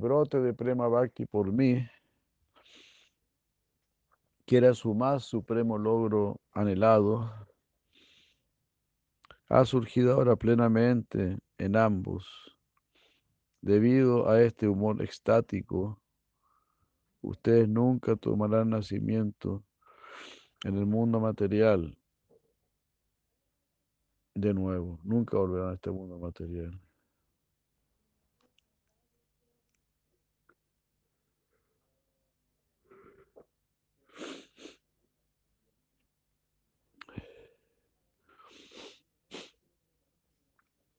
[0.00, 1.86] brote de Prema Bhakti por mí,
[4.44, 7.32] que era su más supremo logro anhelado,
[9.48, 12.26] ha surgido ahora plenamente en ambos.
[13.60, 16.01] Debido a este humor extático,
[17.22, 19.64] ustedes nunca tomarán nacimiento
[20.64, 21.96] en el mundo material
[24.34, 26.80] de nuevo, nunca volverán a este mundo material.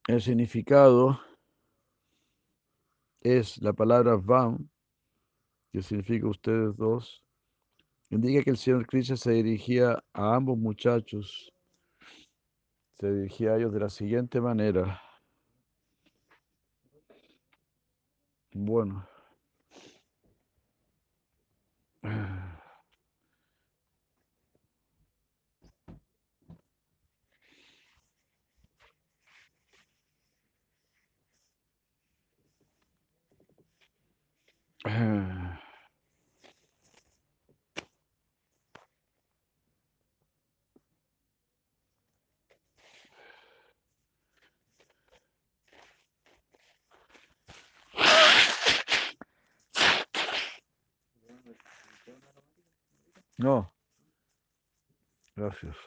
[0.05, 1.19] El significado
[3.21, 4.69] es la palabra vam,
[5.73, 7.23] que significa ustedes dos,
[8.11, 11.51] indica que el Señor Krishna se dirigía a ambos muchachos,
[12.99, 15.01] se dirigía a ellos de la siguiente manera.
[18.53, 19.07] Bueno.
[53.37, 53.73] No.
[55.35, 55.77] Gracias.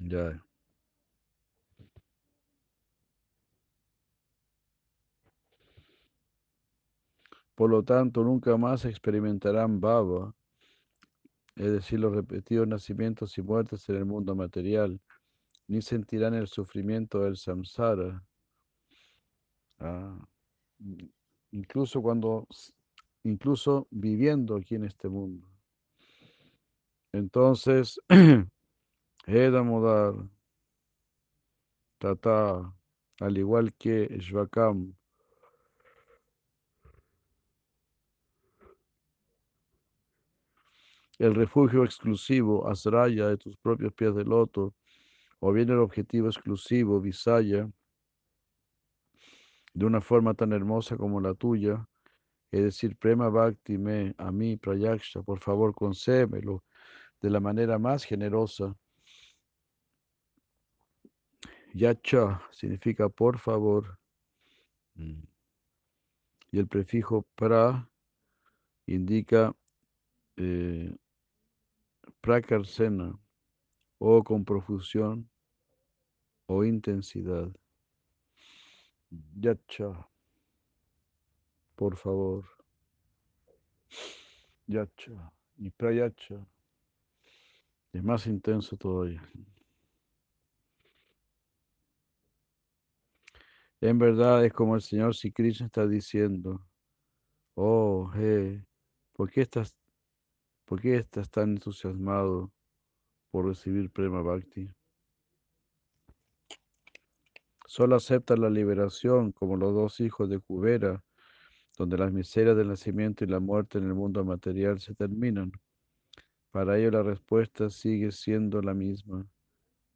[0.00, 0.42] Ya.
[7.54, 10.34] Por lo tanto, nunca más experimentarán baba,
[11.62, 15.00] es decir, los repetidos nacimientos y muertes en el mundo material,
[15.68, 18.24] ni sentirán el sufrimiento del samsara.
[19.78, 20.18] Ah,
[21.52, 22.48] incluso cuando,
[23.22, 25.48] incluso viviendo aquí en este mundo.
[27.12, 28.00] Entonces,
[29.26, 30.14] Edamodar,
[31.98, 32.74] Tata,
[33.20, 34.96] al igual que Shvakam,
[41.18, 44.74] el refugio exclusivo, Asraya, de tus propios pies de loto,
[45.40, 47.70] o bien el objetivo exclusivo, Visaya,
[49.74, 51.86] de una forma tan hermosa como la tuya,
[52.50, 56.62] es decir, Prema Bhakti me, a mí, Prayaksha, por favor, concémelo
[57.20, 58.76] de la manera más generosa.
[61.72, 63.98] Yacha significa por favor.
[64.94, 65.22] Mm.
[66.50, 67.88] Y el prefijo pra
[68.86, 69.56] indica
[70.36, 70.94] eh,
[72.22, 73.18] prakarsena
[73.98, 75.28] o con profusión
[76.46, 77.50] o intensidad.
[79.38, 80.08] Yacha,
[81.74, 82.44] por favor.
[84.66, 86.46] Yacha y prayacha
[87.92, 89.22] es más intenso todavía.
[93.80, 96.64] En verdad es como el Señor si está diciendo,
[97.54, 98.64] oh, hey,
[99.12, 99.74] ¿por qué estás,
[100.72, 102.50] por qué estás tan entusiasmado
[103.30, 104.70] por recibir Prema Bhakti?
[107.66, 111.04] Solo acepta la liberación como los dos hijos de Kubera,
[111.76, 115.52] donde las miserias del nacimiento y la muerte en el mundo material se terminan.
[116.50, 119.26] Para ello la respuesta sigue siendo la misma.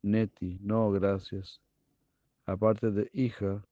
[0.03, 1.62] Neti, no, gracias.
[2.45, 3.64] Aparte de hija,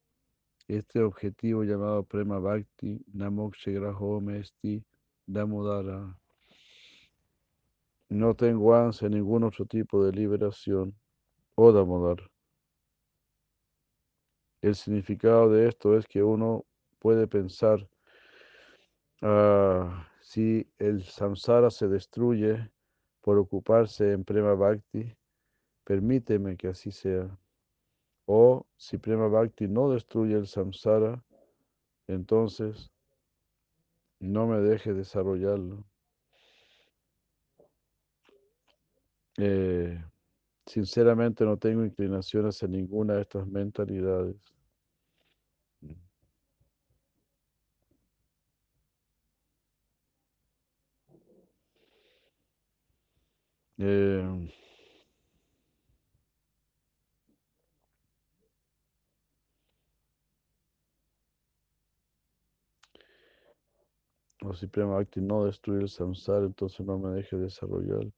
[0.68, 4.82] este objetivo llamado Prema Bhakti, Namoksha Grahome Esti
[5.26, 6.18] Damodara.
[8.08, 10.94] No tengo ansia ningún otro tipo de liberación.
[11.56, 12.18] O Damodar.
[14.60, 16.64] El significado de esto es que uno
[16.98, 17.88] puede pensar,
[19.22, 22.70] ah, si el samsara se destruye
[23.20, 25.14] por ocuparse en Prema Bhakti,
[25.84, 27.38] permíteme que así sea.
[28.26, 31.22] O si Prema Bhakti no destruye el samsara,
[32.06, 32.90] entonces
[34.18, 35.84] no me deje desarrollarlo.
[39.38, 40.02] Eh,
[40.66, 44.36] sinceramente no tengo inclinaciones en ninguna de estas mentalidades.
[53.78, 54.50] Eh,
[64.44, 68.12] o si Prema Bhakti no destruye el samsara, entonces no me deje desarrollar.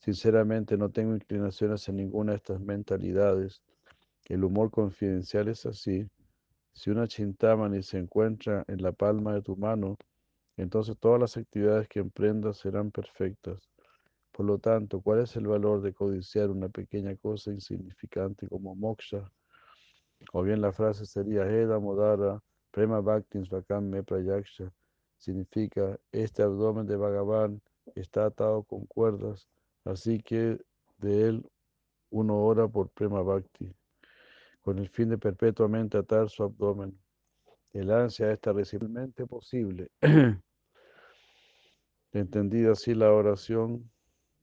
[0.00, 3.62] Sinceramente no tengo inclinaciones en ninguna de estas mentalidades.
[4.24, 6.08] El humor confidencial es así.
[6.72, 9.98] Si una chintamani se encuentra en la palma de tu mano,
[10.56, 13.70] entonces todas las actividades que emprendas serán perfectas.
[14.32, 19.30] Por lo tanto, ¿cuál es el valor de codiciar una pequeña cosa insignificante como moksha?
[20.32, 24.02] O bien la frase sería Heda Modara Prema Bhaktin Svakam Me.
[25.18, 27.60] Significa, este abdomen de Bhagavan
[27.94, 29.46] está atado con cuerdas,
[29.84, 30.58] así que
[30.98, 31.50] de él
[32.10, 33.72] uno ora por Prema Bhakti,
[34.62, 36.98] con el fin de perpetuamente atar su abdomen.
[37.72, 39.90] El ansia está recibirmente posible.
[42.12, 43.88] Entendida así la oración,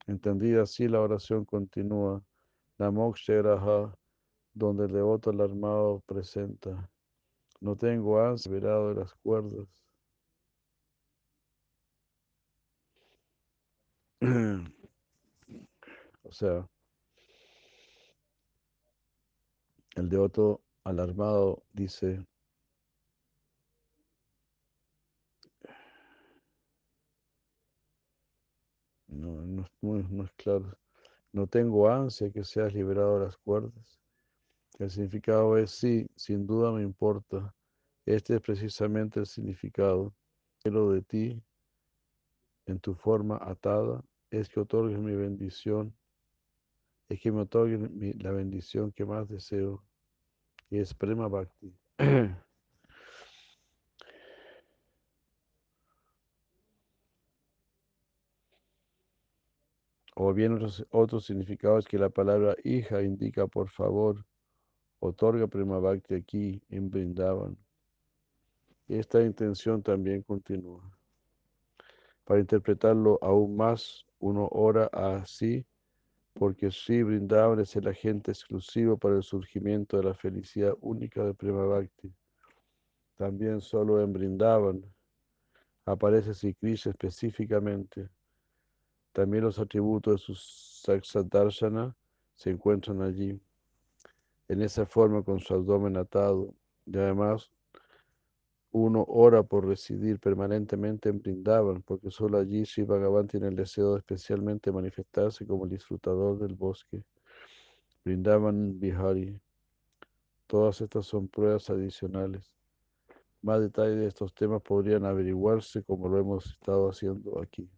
[0.08, 2.24] entendida así la oración continúa.
[2.78, 3.94] Namoksha
[4.54, 6.90] donde el devoto alarmado presenta.
[7.60, 9.68] No tengo ansia liberado de las cuerdas.
[16.28, 16.70] O sea,
[19.96, 22.26] el devoto alarmado dice,
[29.08, 30.78] no, no, es claro,
[31.32, 34.00] no tengo ansia que seas liberado de las cuerdas.
[34.80, 37.56] El significado es sí, sin duda me importa.
[38.06, 40.14] Este es precisamente el significado.
[40.62, 41.42] Quiero de ti
[42.66, 45.96] en tu forma atada es que otorgues mi bendición,
[47.10, 49.84] es que me otorgues mi- la bendición que más deseo,
[50.70, 51.74] y es Prema Bhakti.
[60.20, 64.26] O bien otro, si- otro significado es que la palabra hija indica por favor,
[65.00, 67.56] otorga Prema Bhakti aquí en Brindavan.
[68.88, 70.92] Esta intención también continúa.
[72.24, 75.64] Para interpretarlo aún más, uno ora así
[76.38, 81.34] porque Sri Vrindavan es el agente exclusivo para el surgimiento de la felicidad única de
[81.34, 82.14] Prema Bhakti.
[83.16, 84.84] También solo en Vrindavan
[85.86, 88.08] aparece Sri Krishna específicamente.
[89.14, 91.96] También los atributos de su Saksadarshana
[92.36, 93.40] se encuentran allí,
[94.48, 96.54] en esa forma con su abdomen atado.
[96.86, 97.52] Y además,
[98.78, 103.94] uno ora por residir permanentemente en Vrindavan, porque solo allí Sri Bhagavan tiene el deseo
[103.94, 107.04] de especialmente manifestarse como el disfrutador del bosque.
[108.06, 109.40] Vrindavan Bihari.
[110.48, 112.54] Todas estas son pruebas adicionales.
[113.42, 117.70] Más detalles de estos temas podrían averiguarse como lo hemos estado haciendo aquí.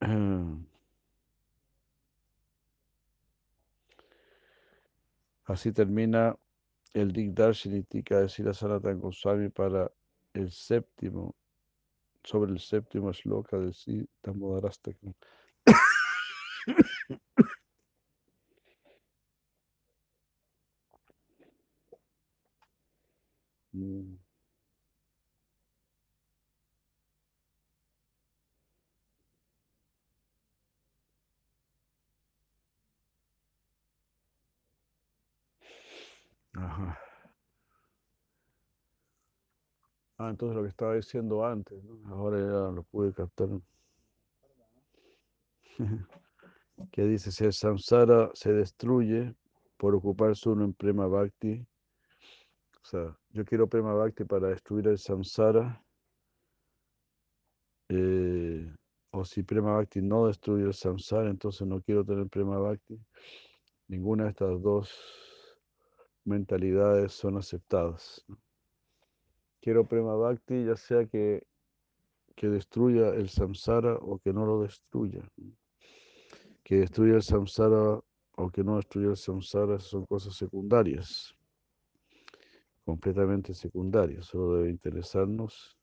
[5.44, 6.36] Así termina
[6.94, 9.90] el Digdarshinitika de Sila Sanatan Goswami para
[10.32, 11.34] el séptimo,
[12.24, 15.14] sobre el séptimo shloka del Sita Modarastaka.
[23.74, 24.23] Mm,
[36.54, 36.98] Ajá.
[40.16, 42.08] Ah, entonces lo que estaba diciendo antes, ¿no?
[42.14, 43.48] Ahora ya lo pude captar.
[46.92, 49.34] que dice, si el samsara se destruye
[49.76, 51.66] por ocuparse uno en prema bhakti,
[52.80, 55.84] o sea, yo quiero prema bhakti para destruir el samsara,
[57.88, 58.72] eh,
[59.10, 62.98] o si Prema Bhakti no destruye el samsara, entonces no quiero tener Prema Bhakti.
[63.88, 65.33] Ninguna de estas dos
[66.24, 68.24] mentalidades son aceptadas.
[69.60, 71.46] Quiero Prema Bhakti, ya sea que,
[72.34, 75.22] que destruya el samsara o que no lo destruya.
[76.62, 78.00] Que destruya el samsara
[78.36, 81.34] o que no destruya el samsara son cosas secundarias,
[82.84, 84.26] completamente secundarias.
[84.26, 85.78] Solo debe interesarnos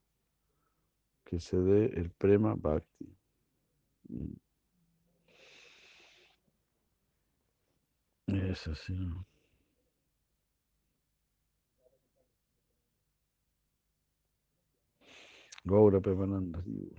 [1.23, 3.17] que se dé el Prema Bhakti.
[4.09, 4.33] Mm.
[8.27, 8.69] Es.
[15.65, 16.61] Gaura Premananda.
[16.65, 16.91] sí.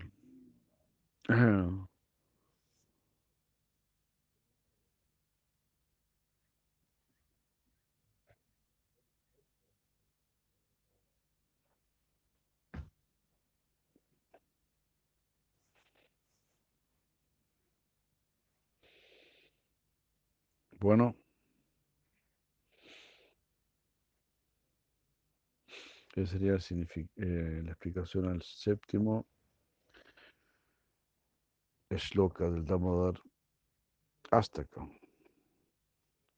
[20.81, 21.17] Bueno,
[26.15, 29.27] esa sería eh, la explicación al séptimo
[31.91, 33.21] shloka del Damodar
[34.31, 34.89] Astaka.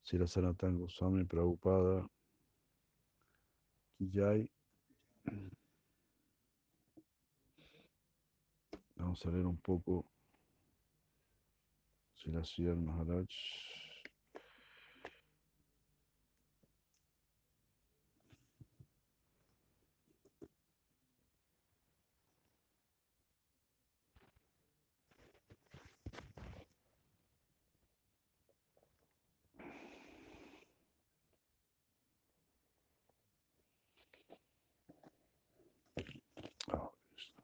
[0.01, 2.07] Sira Sanatana Goswami Prabhupada
[3.97, 4.51] Kijai.
[8.95, 10.05] Vamos a leer un poco
[12.15, 13.27] Sira Sridhar Maharaj.
[36.71, 37.43] Ah, Krishna.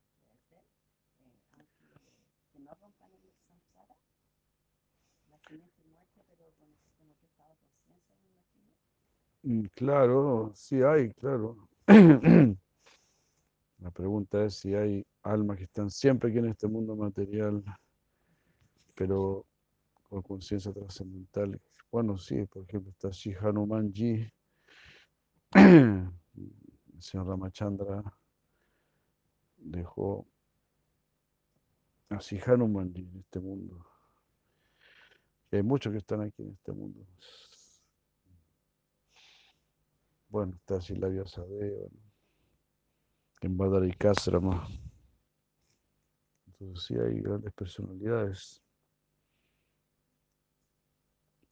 [9.43, 11.67] Mm, Claro, sí hay, claro.
[13.79, 17.63] La pregunta es si hay almas que están siempre aquí en este mundo material,
[18.95, 19.45] pero
[20.03, 21.59] con conciencia trascendental.
[21.91, 24.31] Bueno, sí, por ejemplo, está Sri Hanumanji,
[25.55, 26.11] el
[26.99, 28.03] señor Ramachandra
[29.57, 30.27] dejó
[32.09, 33.90] a Sri Hanumanji en este mundo.
[35.51, 37.05] Hay muchos que están aquí en este mundo.
[40.29, 42.11] Bueno, está Sila Vyasadeva, ¿no?
[43.41, 44.65] en Badarikasrama.
[46.45, 48.63] Entonces sí hay grandes personalidades.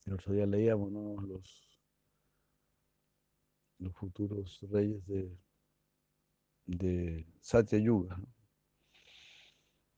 [0.06, 1.20] El otro día leíamos ¿no?
[1.20, 1.78] los,
[3.78, 5.36] los futuros reyes de,
[6.64, 8.18] de Satya Yuga,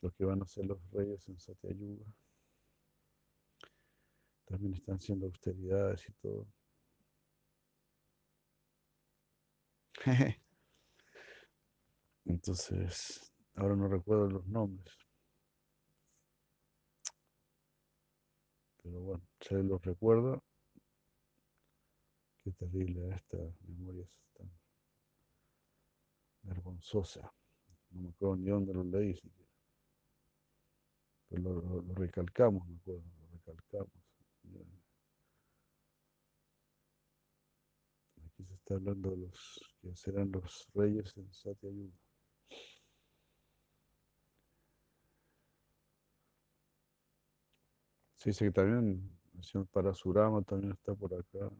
[0.00, 2.04] los que van a ser los reyes en Satya Yuga.
[4.52, 6.46] También están haciendo austeridades y todo.
[12.24, 14.92] Entonces, ahora no recuerdo los nombres.
[18.82, 20.38] Pero bueno, alguien los recuerda,
[22.44, 23.14] qué terrible ¿eh?
[23.16, 23.36] esta
[23.66, 24.48] memoria es tan
[26.44, 27.32] vergonzosa.
[27.92, 29.50] No me acuerdo ni dónde lo leí siquiera.
[31.28, 33.90] Pero lo, lo- lo recalcamos, me acuerdo, lo recalcamos.
[34.44, 34.60] Ya.
[38.26, 41.98] Aquí se está hablando de los que serán los reyes en Satya Yuga.
[48.18, 51.50] Se dice que también el señor Parasurama también está por acá.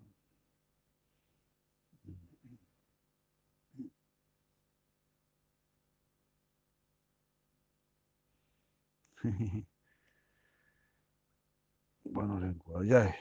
[12.04, 13.14] Bueno, lengua, ya.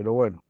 [0.00, 0.42] Pero bueno,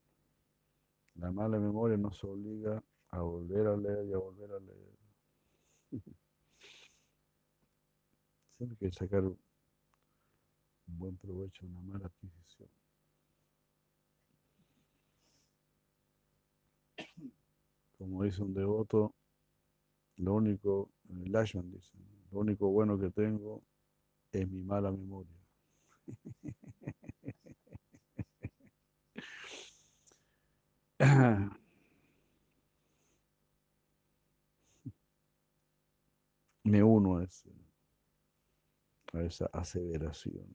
[1.17, 2.81] la mala memoria nos obliga
[3.11, 4.95] a volver a leer y a volver a leer.
[8.57, 9.37] Siempre hay que sacar un
[10.87, 12.69] buen provecho de una mala adquisición.
[17.99, 19.17] Como dice un devoto,
[20.19, 21.99] lo único, Lashman dice,
[22.31, 23.65] lo único bueno que tengo
[24.31, 25.35] es mi mala memoria.
[36.65, 37.51] Me uno a, ese,
[39.13, 40.49] a esa aseveración.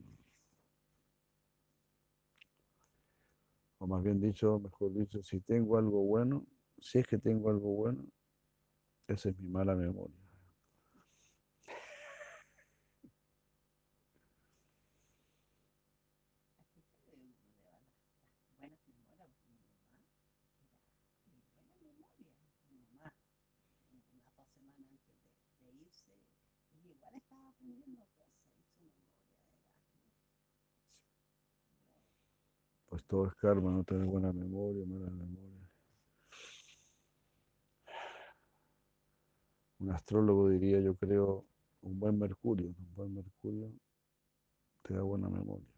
[3.78, 6.46] O más bien dicho, mejor dicho, si tengo algo bueno,
[6.78, 8.04] si es que tengo algo bueno,
[9.08, 10.16] esa es mi mala memoria.
[32.88, 35.70] Pues todo es karma, no tener buena memoria, mala memoria.
[39.78, 41.46] Un astrólogo diría, yo creo,
[41.82, 42.68] un buen Mercurio.
[42.68, 43.72] Un buen Mercurio
[44.82, 45.68] te da buena memoria.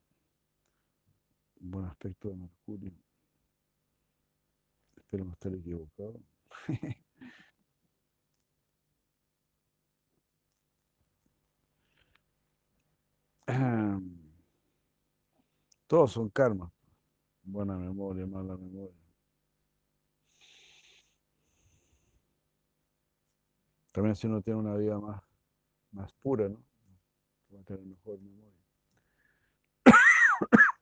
[1.60, 2.92] Un buen aspecto de Mercurio.
[4.96, 6.20] Espero no estar equivocado.
[15.86, 16.70] Todos son karma.
[17.50, 18.94] Buena memoria, mala memoria.
[23.90, 25.22] También si uno tiene una vida más,
[25.92, 26.62] más pura, ¿no?
[27.54, 28.58] Va a tener mejor memoria.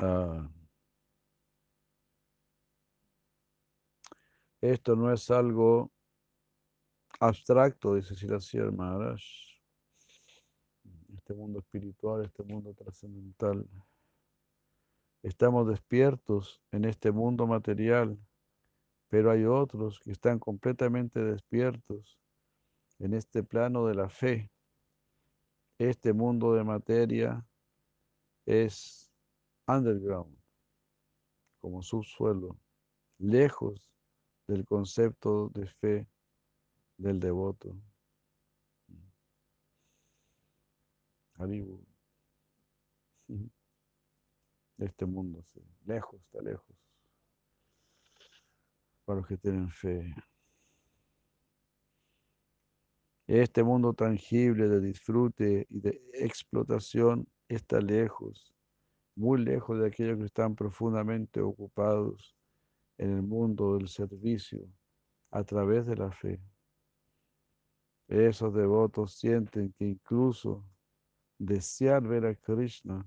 [0.00, 0.48] Ah,
[4.60, 5.92] esto no es algo
[7.20, 9.20] abstracto, dice Silasir Maharaj.
[11.14, 13.68] Este mundo espiritual, este mundo trascendental.
[15.22, 18.18] Estamos despiertos en este mundo material,
[19.08, 22.18] pero hay otros que están completamente despiertos
[22.98, 24.50] en este plano de la fe.
[25.78, 27.44] Este mundo de materia
[28.46, 29.12] es
[29.66, 30.36] underground,
[31.60, 32.58] como subsuelo,
[33.18, 33.92] lejos
[34.46, 36.08] del concepto de fe
[36.98, 37.74] del devoto.
[41.34, 41.84] Haribu.
[44.78, 45.44] Este mundo,
[45.86, 46.76] lejos, está lejos.
[49.04, 50.14] Para los que tienen fe.
[53.26, 58.54] Este mundo tangible de disfrute y de explotación está lejos,
[59.16, 62.36] muy lejos de aquellos que están profundamente ocupados
[62.98, 64.64] en el mundo del servicio
[65.32, 66.40] a través de la fe.
[68.08, 70.64] Esos devotos sienten que incluso
[71.38, 73.06] desear ver a Krishna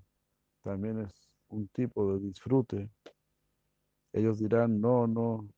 [0.62, 2.89] también es un tipo de disfrute.
[4.14, 5.49] Ellos dirán, no, no,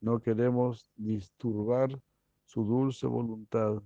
[0.00, 2.00] no queremos disturbar
[2.44, 3.82] su dulce voluntad.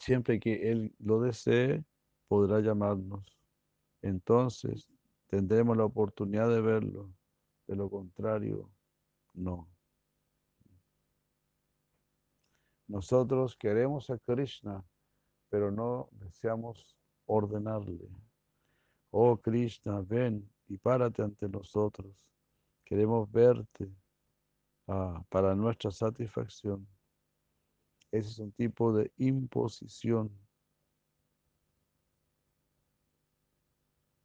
[0.00, 1.84] Siempre que Él lo desee,
[2.26, 3.38] podrá llamarnos.
[4.02, 4.88] Entonces
[5.28, 7.14] tendremos la oportunidad de verlo.
[7.68, 8.70] De lo contrario,
[9.34, 9.68] no.
[12.88, 14.84] Nosotros queremos a Krishna,
[15.48, 18.08] pero no deseamos ordenarle.
[19.10, 22.14] Oh Krishna, ven y párate ante nosotros.
[22.84, 23.90] Queremos verte
[24.86, 26.86] ah, para nuestra satisfacción.
[28.12, 30.30] Ese es un tipo de imposición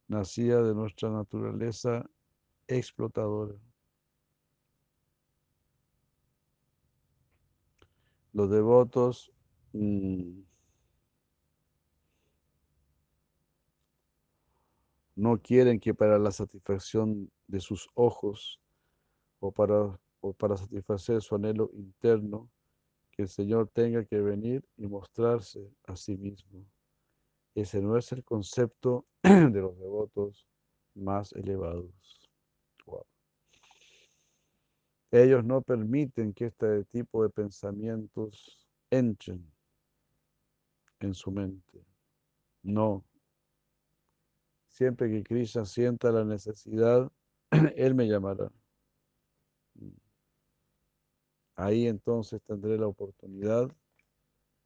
[0.06, 2.08] nacida de nuestra naturaleza
[2.68, 3.54] explotadora.
[8.32, 9.30] Los devotos
[9.72, 10.40] mm,
[15.16, 18.60] no quieren que para la satisfacción de sus ojos
[19.40, 22.50] o para, o para satisfacer su anhelo interno,
[23.10, 26.64] que el Señor tenga que venir y mostrarse a sí mismo.
[27.54, 30.46] Ese no es el concepto de los devotos
[30.94, 32.21] más elevados.
[35.12, 39.46] Ellos no permiten que este tipo de pensamientos entren
[41.00, 41.84] en su mente.
[42.62, 43.04] No.
[44.70, 47.12] Siempre que Krishna sienta la necesidad,
[47.76, 48.50] Él me llamará.
[51.56, 53.70] Ahí entonces tendré la oportunidad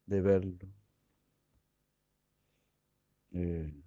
[0.07, 0.69] de verlo.
[3.33, 3.83] Eh,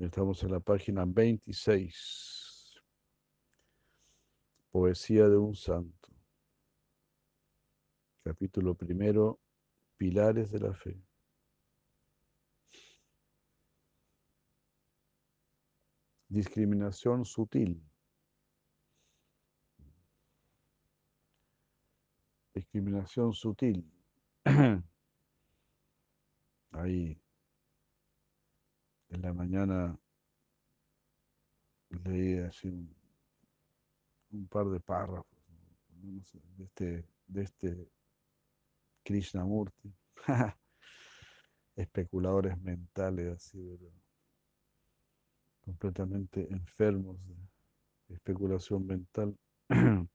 [0.00, 2.82] Estamos en la página 26.
[4.70, 6.08] Poesía de un santo.
[8.24, 9.38] Capítulo primero.
[9.98, 10.98] Pilares de la fe.
[16.28, 17.86] Discriminación sutil.
[22.54, 23.84] Discriminación sutil.
[26.72, 27.19] Ahí
[29.10, 29.98] en la mañana
[32.04, 35.26] leí así un, par de párrafos
[36.56, 37.90] de este, de este
[39.02, 39.92] Krishnamurti.
[41.76, 43.78] Especuladores mentales así,
[45.64, 49.36] completamente enfermos de especulación mental
[49.68, 50.06] que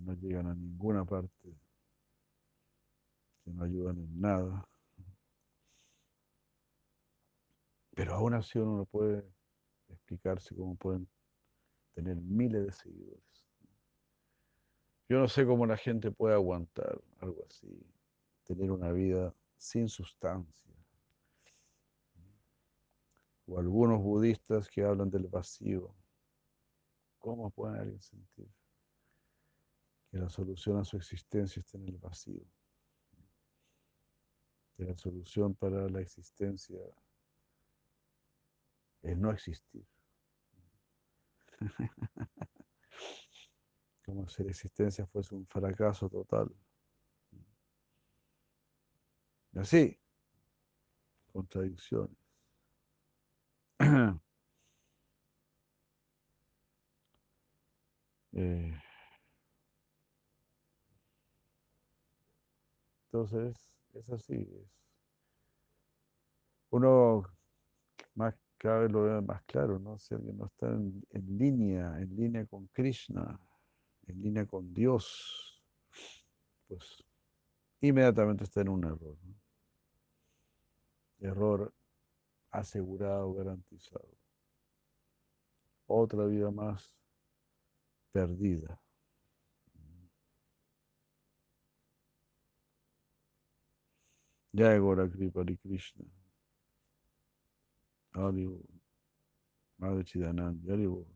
[0.00, 1.56] no llegan a ninguna parte,
[3.44, 4.64] que no ayudan en nada.
[7.94, 9.24] Pero aún así uno no puede
[9.88, 11.08] explicarse cómo pueden
[11.94, 13.46] tener miles de seguidores.
[15.08, 17.68] Yo no sé cómo la gente puede aguantar algo así,
[18.44, 20.54] tener una vida sin sustancia.
[23.46, 25.94] O algunos budistas que hablan del vacío.
[27.18, 28.48] ¿Cómo puede alguien sentir
[30.10, 32.42] que la solución a su existencia está en el vacío?
[34.76, 36.78] Que la solución para la existencia
[39.02, 39.86] es no existir.
[44.04, 46.54] Como si la existencia fuese un fracaso total.
[49.54, 49.98] Y así,
[51.32, 52.16] contradicciones.
[58.34, 58.72] Eh,
[63.06, 63.56] entonces,
[63.92, 64.34] es así.
[64.34, 64.82] Es.
[66.70, 67.22] Uno
[68.14, 69.98] más cada vez lo veo más claro, ¿no?
[69.98, 71.04] Si alguien no está en,
[71.36, 73.40] línea, en línea con Krishna,
[74.06, 75.60] en línea con Dios,
[76.68, 77.04] pues
[77.80, 79.18] inmediatamente está en un error.
[81.18, 81.74] Error
[82.52, 84.16] asegurado, garantizado.
[85.86, 86.94] Otra vida más
[88.12, 88.80] perdida.
[94.52, 96.21] Ya Gora Krishna.
[98.12, 98.60] Haribo.
[99.78, 101.06] Madre Chidanand, Haribo.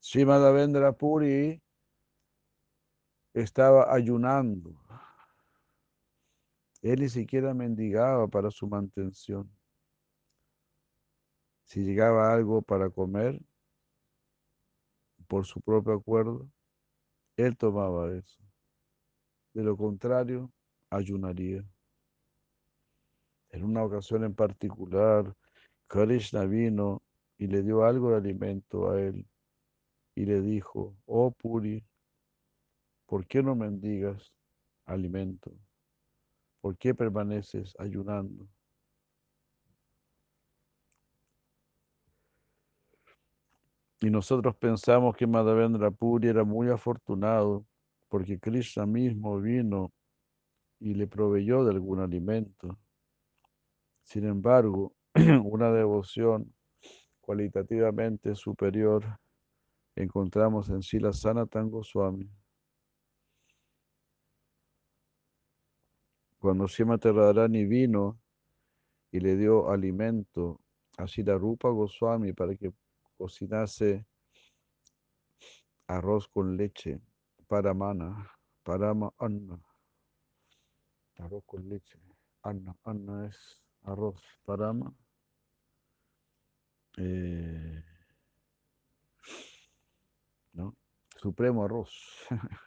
[0.00, 1.60] Srimadavendra Puri
[3.34, 4.74] estaba ayunando.
[6.82, 9.50] Él ni siquiera mendigaba para su mantención.
[11.64, 13.40] Si llegaba algo para comer,
[15.26, 16.48] por su propio acuerdo,
[17.36, 18.40] él tomaba eso.
[19.52, 20.52] De lo contrario,
[20.90, 21.64] ayunaría.
[23.56, 25.34] En una ocasión en particular,
[25.86, 27.00] Krishna vino
[27.38, 29.26] y le dio algo de alimento a él
[30.14, 31.82] y le dijo, oh Puri,
[33.06, 34.30] ¿por qué no mendigas
[34.84, 35.54] alimento?
[36.60, 38.46] ¿Por qué permaneces ayunando?
[44.02, 47.64] Y nosotros pensamos que Madhavendra Puri era muy afortunado
[48.10, 49.94] porque Krishna mismo vino
[50.78, 52.78] y le proveyó de algún alimento.
[54.06, 54.94] Sin embargo,
[55.44, 56.54] una devoción
[57.20, 59.18] cualitativamente superior
[59.96, 62.30] encontramos en Sila Sanatan Goswami.
[66.38, 68.20] Cuando Sima Radharani vino
[69.10, 70.60] y le dio alimento
[70.98, 72.72] a Sila Rupa Goswami para que
[73.16, 74.06] cocinase
[75.88, 77.00] arroz con leche,
[77.48, 78.30] para mana,
[78.62, 79.60] para anna,
[81.16, 81.98] arroz con leche,
[82.42, 84.94] anna, anna es arroz parama.
[86.98, 87.82] Eh,
[90.54, 90.76] ¿no?
[91.16, 91.90] Supremo arroz.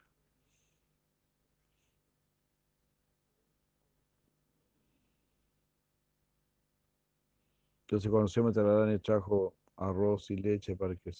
[7.88, 11.11] Entonces cuando se me y trajo arroz y leche para que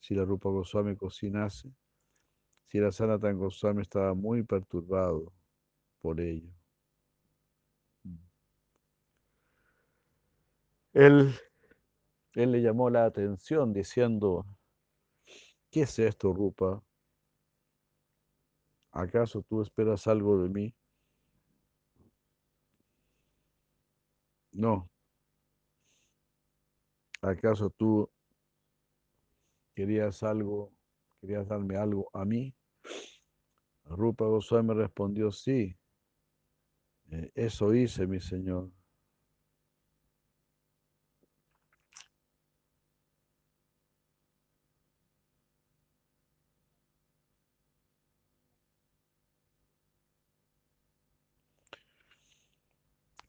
[0.00, 1.72] si la Rupa Goswami cocinase,
[2.68, 5.32] si la Sanatan Goswami estaba muy perturbado
[6.00, 6.55] por ello.
[10.96, 11.34] Él,
[12.36, 14.46] él le llamó la atención diciendo,
[15.70, 16.82] ¿qué es esto, Rupa?
[18.92, 20.74] ¿Acaso tú esperas algo de mí?
[24.54, 24.88] No.
[27.20, 28.10] ¿Acaso tú
[29.74, 30.72] querías algo,
[31.20, 32.54] querías darme algo a mí?
[33.84, 35.76] Rupa Goswami respondió, sí,
[37.10, 38.70] eh, eso hice, mi señor.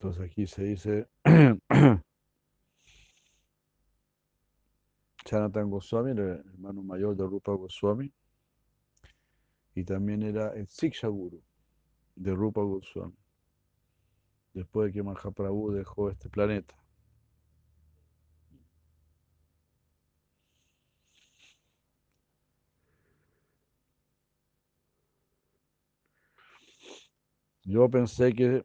[0.00, 1.08] Entonces aquí se dice,
[5.24, 8.12] Chanatan Goswami el hermano mayor de Rupa Goswami
[9.74, 11.42] y también era el Siksha Guru
[12.14, 13.16] de Rupa Goswami,
[14.54, 16.76] después de que Mahaprabhu dejó este planeta.
[27.64, 28.64] Yo pensé que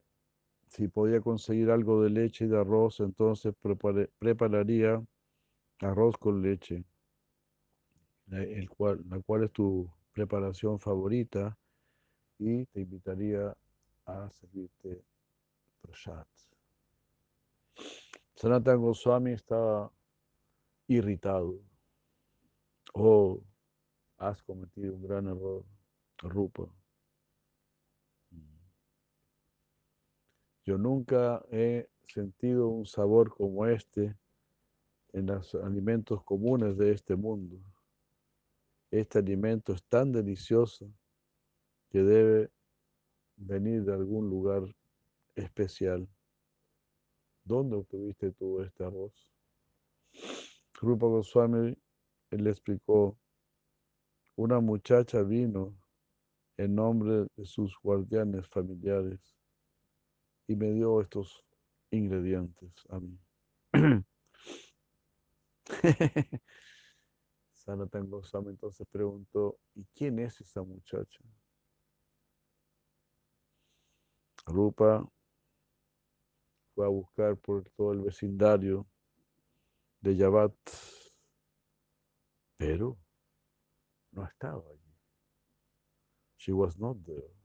[0.74, 3.53] si podía conseguir algo de leche y de arroz, entonces
[4.17, 5.03] prepararía
[5.82, 6.84] arroz con leche,
[8.32, 11.55] el cual, la cual es tu preparación favorita,
[12.39, 13.55] y te invitaría
[14.05, 15.03] a servirte
[15.80, 16.26] prasad.
[18.34, 19.91] Sanatan Goswami estaba
[20.88, 21.59] irritado.
[22.95, 23.39] Oh,
[24.17, 25.63] has cometido un gran error,
[26.17, 26.63] Rupa.
[30.66, 34.16] Yo nunca he sentido un sabor como este
[35.11, 37.57] en los alimentos comunes de este mundo.
[38.89, 40.89] Este alimento es tan delicioso
[41.89, 42.49] que debe
[43.36, 44.64] venir de algún lugar
[45.36, 46.07] especial.
[47.43, 49.30] ¿Dónde obtuviste tú este arroz?
[50.76, 51.76] Rupa Goswami
[52.32, 53.18] le explicó,
[54.36, 55.76] una muchacha vino
[56.57, 59.36] en nombre de sus guardianes familiares
[60.47, 61.43] y me dio estos
[61.91, 63.19] ingredientes a mí.
[67.53, 71.19] Sanatan Goswami entonces preguntó, ¿y quién es esa muchacha?
[74.45, 75.09] Rupa
[76.75, 78.85] fue a buscar por todo el vecindario
[80.01, 80.53] de Yabat,
[82.57, 82.97] pero
[84.11, 84.93] no estaba allí.
[86.37, 87.42] She was not there.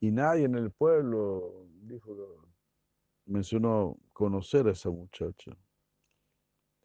[0.00, 2.46] Y nadie en el pueblo dijo,
[3.26, 5.52] mencionó conocer a esa muchacha.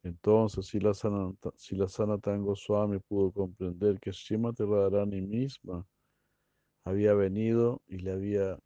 [0.03, 5.85] Entonces, si la, Sanata, si la pudo comprender que Srimati Radharani misma
[6.83, 8.59] había venido y le había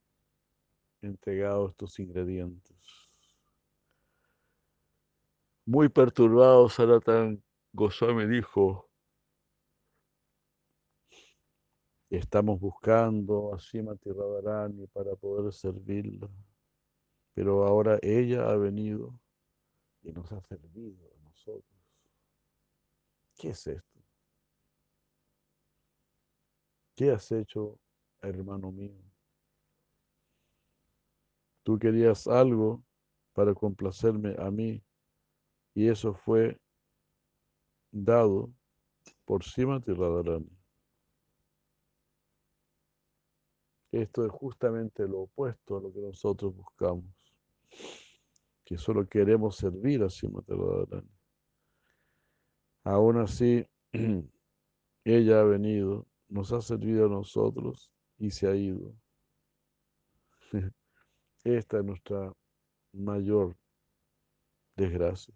[1.01, 2.75] entregado estos ingredientes.
[5.65, 7.41] Muy perturbado, Sanatan
[7.71, 8.88] Goswami dijo,
[12.17, 16.27] estamos buscando a Srimati Radharani para poder servirla,
[17.33, 19.19] pero ahora ella ha venido
[20.01, 21.79] y nos ha servido a nosotros.
[23.37, 23.99] ¿Qué es esto?
[26.95, 27.79] ¿Qué has hecho,
[28.21, 29.01] hermano mío?
[31.63, 32.83] Tú querías algo
[33.33, 34.83] para complacerme a mí
[35.75, 36.59] y eso fue
[37.91, 38.51] dado
[39.23, 40.58] por Simati Radharani.
[43.91, 47.05] Esto es justamente lo opuesto a lo que nosotros buscamos,
[48.63, 51.09] que solo queremos servir a Simati Radharani.
[52.83, 53.65] Aún así,
[55.03, 58.93] ella ha venido, nos ha servido a nosotros y se ha ido.
[61.43, 62.31] Esta es nuestra
[62.93, 63.57] mayor
[64.75, 65.33] desgracia.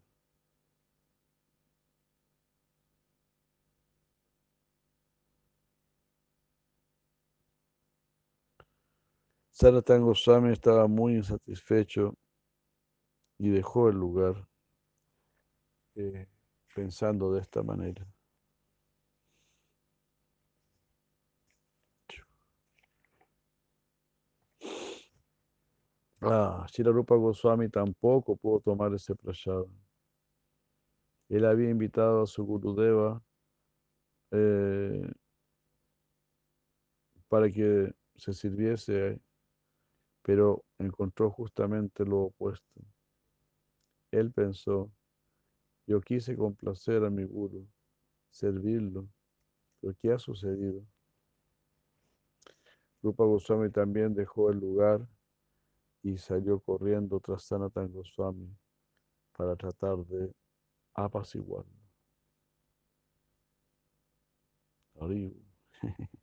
[9.63, 12.17] Sanatan Goswami estaba muy insatisfecho
[13.37, 14.45] y dejó el lugar
[15.95, 16.27] eh,
[16.75, 18.05] pensando de esta manera.
[26.19, 29.63] Ah, Shirarupa Goswami tampoco pudo tomar ese prasad.
[31.29, 33.23] Él había invitado a su Gurudeva
[34.31, 35.09] eh,
[37.29, 39.21] para que se sirviese,
[40.23, 42.81] pero encontró justamente lo opuesto.
[44.11, 44.91] Él pensó,
[45.85, 47.67] yo quise complacer a mi Guru,
[48.31, 49.07] servirlo,
[49.81, 50.83] pero ¿qué ha sucedido?
[53.01, 55.05] Rupa Goswami también dejó el lugar
[56.03, 58.49] y salió corriendo tras Sanatan Goswami
[59.35, 60.33] para tratar de
[60.95, 61.83] apaciguarlo.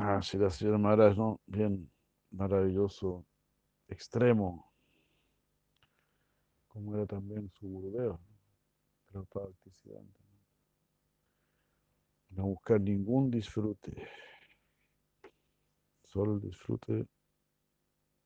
[0.00, 1.40] ah, sí, la señora Maharaj, ¿no?
[1.46, 1.90] Bien
[2.30, 3.24] maravilloso,
[3.88, 4.72] extremo,
[6.68, 8.20] como era también su gurudeo,
[9.06, 10.24] pero practicante.
[12.30, 14.06] No buscar ningún disfrute
[16.04, 17.06] solo el disfrute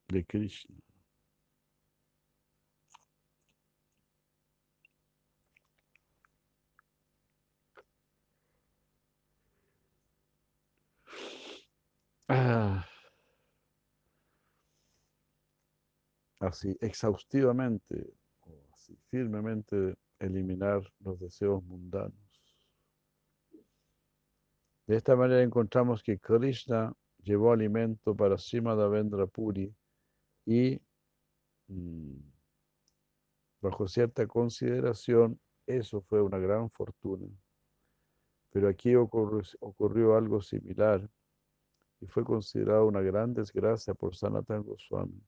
[0.09, 0.77] de Krishna.
[12.29, 12.87] Ah,
[16.41, 22.15] así exhaustivamente o así firmemente eliminar los deseos mundanos.
[24.87, 26.93] De esta manera encontramos que Krishna
[27.23, 29.73] llevó alimento para Srimad Vendra Puri
[30.45, 30.81] y
[31.69, 32.19] mm,
[33.61, 37.29] bajo cierta consideración eso fue una gran fortuna.
[38.51, 41.09] Pero aquí ocurrió algo similar
[42.03, 45.23] y fue considerado una gran desgracia por Sanatan Goswami.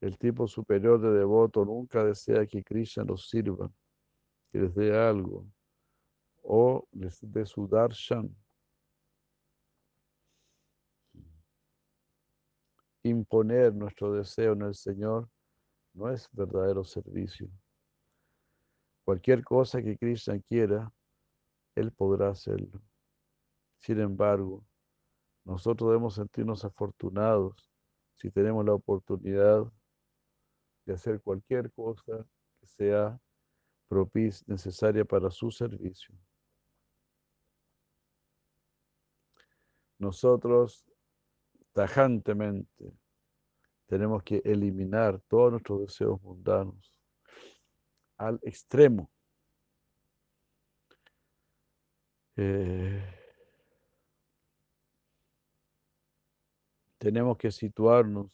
[0.00, 3.70] El tipo superior de devoto nunca desea que Krishna los sirva,
[4.50, 5.44] que les dé algo
[6.42, 8.34] o les dé su darshan.
[13.02, 15.28] Imponer nuestro deseo en el Señor
[15.92, 17.50] no es verdadero servicio.
[19.04, 20.90] Cualquier cosa que Krishna quiera,
[21.74, 22.80] Él podrá hacerlo.
[23.80, 24.64] Sin embargo,
[25.44, 27.70] nosotros debemos sentirnos afortunados
[28.16, 29.64] si tenemos la oportunidad
[30.84, 32.26] de hacer cualquier cosa
[32.60, 33.20] que sea
[33.88, 36.14] propicia, necesaria para su servicio.
[39.98, 40.84] Nosotros
[41.72, 42.92] tajantemente
[43.86, 46.94] tenemos que eliminar todos nuestros deseos mundanos
[48.16, 49.10] al extremo.
[52.36, 53.19] Eh,
[57.00, 58.30] tenemos que situarnos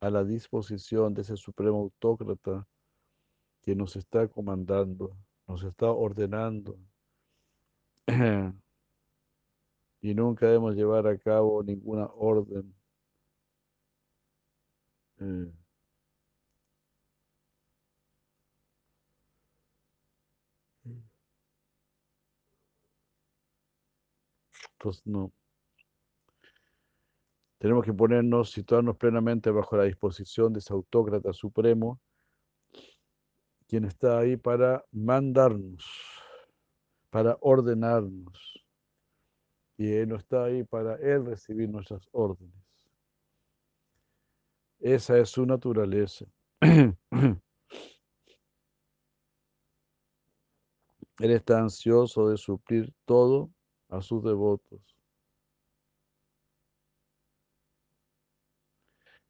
[0.00, 2.66] a la disposición de ese supremo autócrata
[3.62, 5.16] que nos está comandando,
[5.46, 6.78] nos está ordenando.
[10.00, 12.74] y nunca debemos llevar a cabo ninguna orden.
[15.20, 15.52] Eh,
[24.78, 25.32] entonces, no.
[27.62, 32.00] Tenemos que ponernos, situarnos plenamente bajo la disposición de ese autócrata supremo,
[33.68, 35.86] quien está ahí para mandarnos,
[37.08, 38.66] para ordenarnos.
[39.76, 42.52] Y Él no está ahí para Él recibir nuestras órdenes.
[44.80, 46.24] Esa es su naturaleza.
[46.60, 47.40] Él
[51.20, 53.52] está ansioso de suplir todo
[53.88, 54.80] a sus devotos.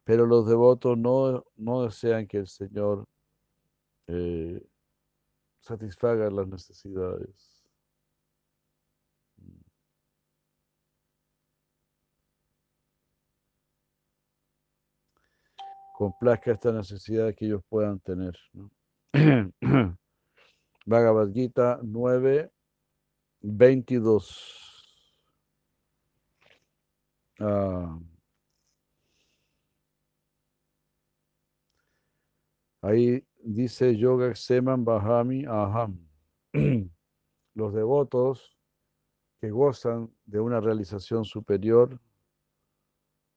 [0.05, 3.07] Pero los devotos no, no desean que el Señor
[4.09, 4.61] eh,
[5.61, 7.63] satisfaga las necesidades.
[15.97, 18.37] Complazca esta necesidad que ellos puedan tener.
[18.53, 18.71] ¿no?
[20.87, 22.51] Bhagavad Gita 9,
[23.41, 24.63] 22.
[27.41, 27.99] Ah.
[32.83, 36.05] Ahí dice Yoga Seman Bahami Aham.
[37.55, 38.59] Los devotos
[39.41, 42.01] que gozan de una realización superior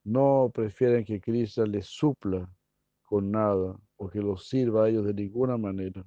[0.03, 2.51] no prefieren que Krishna les supla
[3.03, 6.05] con nada o que los sirva a ellos de ninguna manera.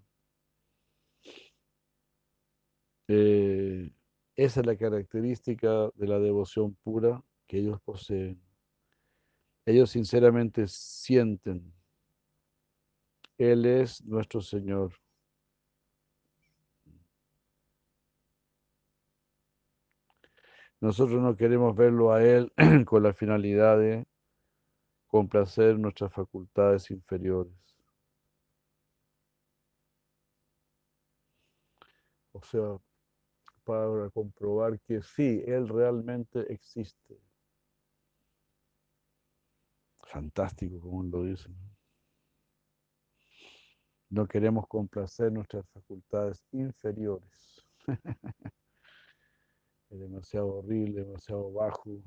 [3.09, 3.93] Eh,
[4.37, 8.41] esa es la característica de la devoción pura que ellos poseen.
[9.65, 11.73] Ellos sinceramente sienten
[13.39, 14.93] él es nuestro Señor.
[20.81, 22.53] Nosotros no queremos verlo a Él
[22.87, 24.07] con la finalidad de
[25.09, 27.53] complacer nuestras facultades inferiores.
[32.33, 32.79] O sea,
[33.65, 37.19] para comprobar que sí, Él realmente existe.
[40.03, 41.78] Fantástico, como lo dicen.
[44.11, 47.67] No queremos complacer nuestras facultades inferiores.
[49.91, 52.03] es demasiado horrible, demasiado bajo.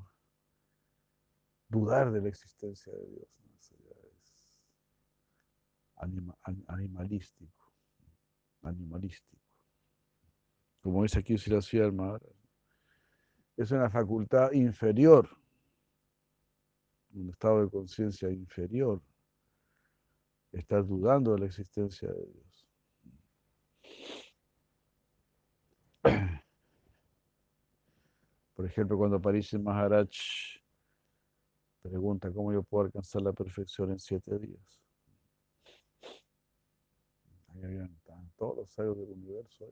[1.68, 3.28] Dudar de la existencia de Dios.
[3.56, 4.46] es
[6.66, 7.72] animalístico.
[8.62, 9.42] Animalístico.
[10.80, 12.22] Como dice aquí Silasía Maharaj.
[13.56, 15.28] Es una facultad inferior.
[17.14, 19.00] Un estado de conciencia inferior
[20.52, 22.68] estás dudando de la existencia de Dios.
[28.54, 30.10] Por ejemplo, cuando aparece Maharaj
[31.82, 34.80] pregunta cómo yo puedo alcanzar la perfección en siete días.
[37.48, 37.98] Ahí habían
[38.36, 39.68] todos los sabios del universo.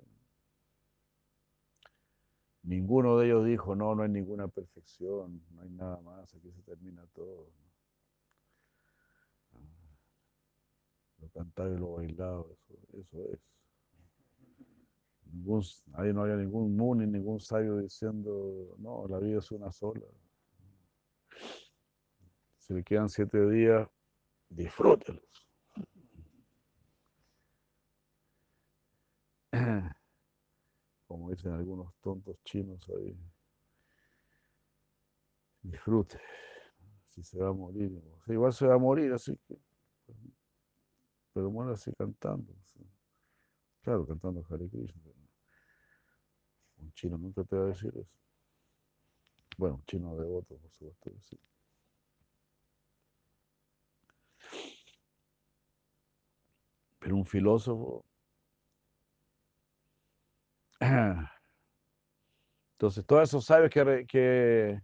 [2.63, 6.63] Ninguno de ellos dijo, no, no hay ninguna perfección, no hay nada más, aquí se
[6.63, 7.49] termina todo.
[11.31, 12.57] Cantado y lo bailado,
[12.93, 13.41] eso, es.
[15.95, 20.05] Ahí no había ningún muni, ningún sabio diciendo, no, la vida es una sola.
[22.59, 23.89] Si le quedan siete días,
[24.49, 25.23] disfrútelos.
[31.07, 33.17] Como dicen algunos tontos chinos ahí.
[35.63, 36.19] Disfrute.
[37.09, 37.91] Si se va a morir.
[38.29, 39.59] igual se va a morir, así que.
[41.33, 42.53] Pero muere así cantando.
[43.83, 45.01] Claro, cantando Hare Krishna.
[46.79, 48.19] Un chino nunca te va a decir eso.
[49.57, 51.11] Bueno, un chino devoto, por supuesto.
[51.29, 51.39] Sí.
[56.99, 58.05] Pero un filósofo.
[62.81, 64.81] Entonces, todos esos sabios que,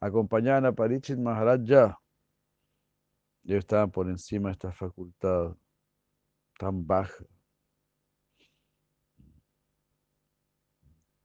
[0.00, 1.98] acompañaban a Parichit Maharaj ya,
[3.44, 5.54] ellos estaban por encima de esta facultad
[6.60, 7.24] tan baja.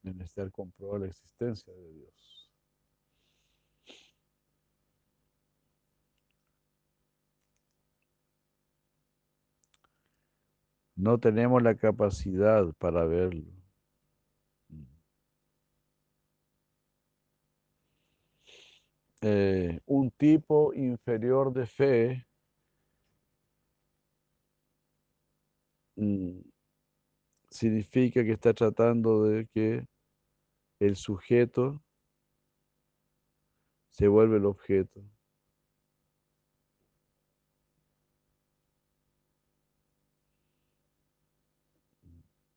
[0.02, 2.50] De necesidad comprobar la existencia de Dios.
[10.96, 13.52] No tenemos la capacidad para verlo.
[19.22, 22.28] Eh, un tipo inferior de fe
[27.50, 29.88] significa que está tratando de que
[30.80, 31.82] el sujeto
[33.90, 35.02] se vuelve el objeto.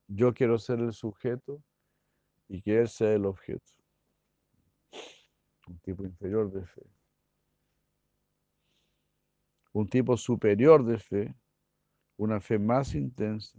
[0.08, 1.62] Yo quiero ser el sujeto
[2.48, 3.72] y que él sea el objeto.
[5.68, 6.82] Un tipo inferior de fe.
[9.72, 11.36] Un tipo superior de fe,
[12.18, 13.58] una fe más intensa,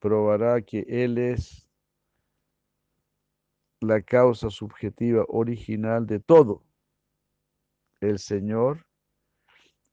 [0.00, 1.68] probará que él es
[3.80, 6.64] la causa subjetiva original de todo.
[8.00, 8.84] El Señor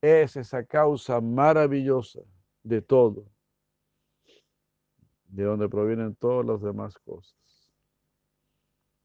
[0.02, 2.22] es esa causa maravillosa
[2.64, 3.28] de todo
[5.28, 7.36] de donde provienen todas las demás cosas,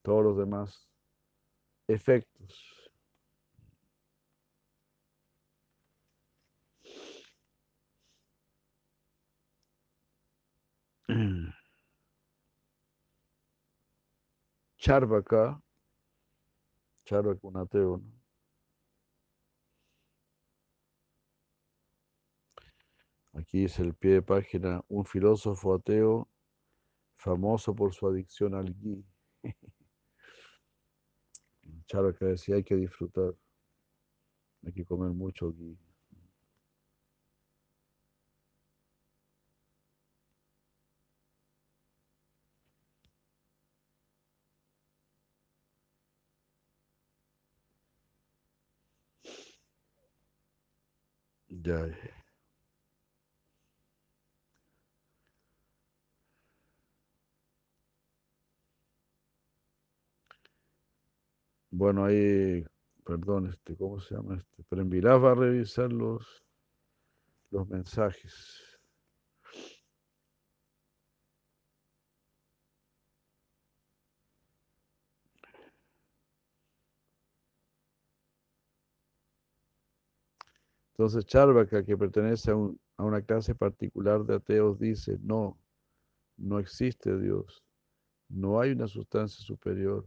[0.03, 0.89] todos los demás
[1.89, 2.80] efectos.
[14.79, 15.61] Charvaka,
[17.05, 18.03] Charvaka un ateo,
[23.33, 26.29] Aquí es el pie de página, un filósofo ateo
[27.17, 29.05] famoso por su adicción al gui.
[32.19, 33.35] que decía, hay que disfrutar,
[34.65, 35.79] hay que comer mucho gui.
[51.65, 51.87] Ya.
[61.71, 62.65] Bueno, ahí,
[63.05, 64.65] perdón, este, ¿cómo se llama este?
[64.69, 66.45] Pero en Vilá va a revisar los,
[67.51, 68.70] los mensajes.
[81.01, 82.57] Entonces Charvaka, que pertenece a,
[83.03, 85.59] una clase particular de ateos, dice, no,
[86.37, 87.65] no existe Dios,
[88.29, 90.07] no hay una sustancia superior.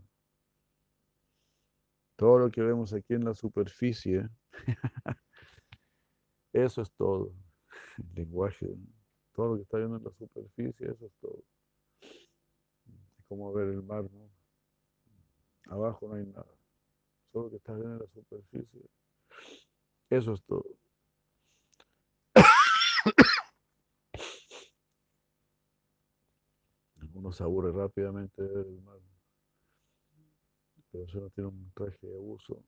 [2.16, 4.30] Todo lo que vemos aquí en la superficie,
[6.54, 7.34] eso es todo.
[7.98, 8.70] El lenguaje,
[9.32, 11.44] todo lo que está viendo en la superficie, eso es todo.
[12.02, 14.30] Es como ver el mar, ¿no?
[15.74, 16.54] Abajo no hay nada.
[17.32, 18.82] Solo lo que está viendo en la superficie,
[20.12, 20.83] eso es todo.
[27.24, 29.00] Uno se aburre rápidamente de ver el mar
[30.92, 32.62] pero si uno tiene un traje de abuso,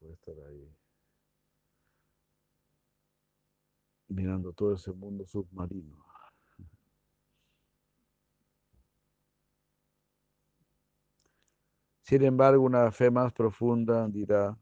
[0.00, 0.76] puede estar ahí
[4.08, 6.04] mirando todo ese mundo submarino.
[12.02, 14.58] Sin embargo, una fe más profunda dirá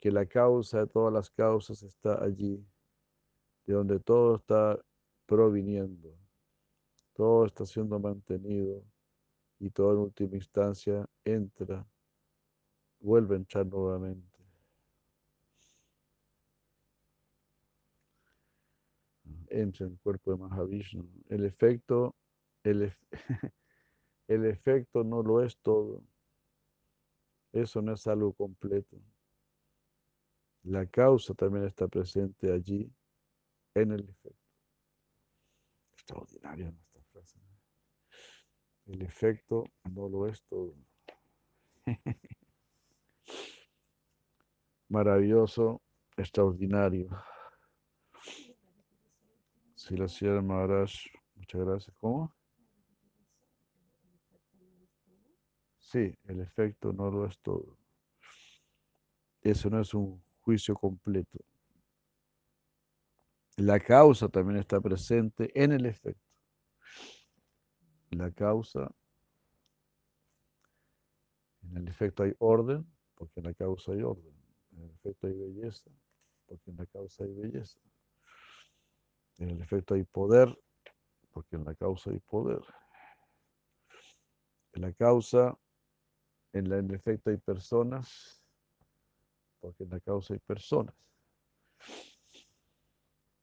[0.00, 2.66] que la causa de todas las causas está allí,
[3.66, 4.84] de donde todo está
[5.26, 6.27] proviniendo.
[7.18, 8.80] Todo está siendo mantenido
[9.58, 11.84] y todo en última instancia entra,
[13.00, 14.38] vuelve a entrar nuevamente.
[19.48, 21.10] Entra en el cuerpo de Mahavishnu.
[21.28, 22.14] El efecto,
[22.62, 22.96] el,
[24.28, 26.04] el efecto no lo es todo.
[27.50, 28.96] Eso no es algo completo.
[30.62, 32.88] La causa también está presente allí
[33.74, 34.38] en el efecto.
[35.96, 36.87] Extraordinaria nuestra frase.
[38.88, 40.74] El efecto no lo es todo.
[44.88, 45.82] Maravilloso,
[46.16, 47.10] extraordinario.
[49.74, 50.90] Sí, la señora Maharaj,
[51.36, 51.96] muchas gracias.
[52.00, 52.34] ¿Cómo?
[55.78, 57.76] Sí, el efecto no lo es todo.
[59.42, 61.38] Eso no es un juicio completo.
[63.58, 66.27] La causa también está presente en el efecto.
[68.10, 68.90] La causa,
[71.62, 74.34] en el efecto hay orden, porque en la causa hay orden.
[74.72, 75.90] En el efecto hay belleza,
[76.46, 77.78] porque en la causa hay belleza.
[79.38, 80.58] En el efecto hay poder,
[81.32, 82.62] porque en la causa hay poder.
[84.72, 85.58] En la causa,
[86.52, 88.42] en, el efecto hay personas,
[89.60, 90.94] porque en la causa hay personas.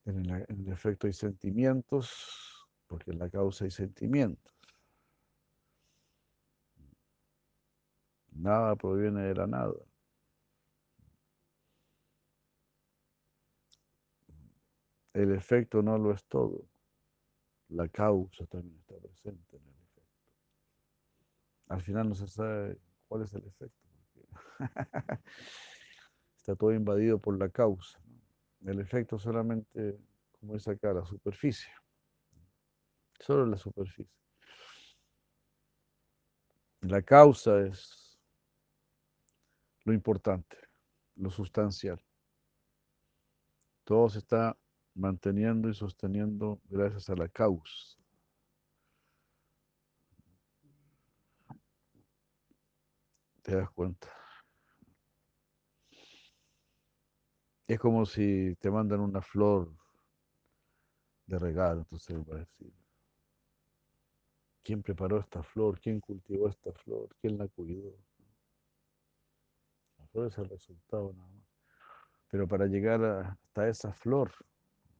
[0.04, 4.55] En el, efecto hay sentimientos, porque en la causa hay sentimientos.
[8.38, 9.74] Nada proviene de la nada.
[15.14, 16.68] El efecto no lo es todo.
[17.68, 20.02] La causa también está presente en el efecto.
[21.68, 23.88] Al final no se sabe cuál es el efecto.
[26.36, 27.98] está todo invadido por la causa.
[28.66, 29.98] El efecto solamente,
[30.38, 31.72] como dice acá, la superficie.
[33.18, 34.12] Solo la superficie.
[36.82, 38.05] La causa es
[39.86, 40.56] lo importante,
[41.14, 42.04] lo sustancial.
[43.84, 44.58] Todo se está
[44.94, 47.96] manteniendo y sosteniendo gracias a la causa.
[53.42, 54.12] ¿Te das cuenta?
[57.68, 59.72] Es como si te mandan una flor
[61.26, 62.72] de regalo, entonces va a decir,
[64.64, 65.78] ¿quién preparó esta flor?
[65.80, 67.08] ¿Quién cultivó esta flor?
[67.20, 67.96] ¿Quién la cuidó?
[70.24, 71.44] Es el resultado nada más.
[72.28, 74.32] Pero para llegar hasta esa flor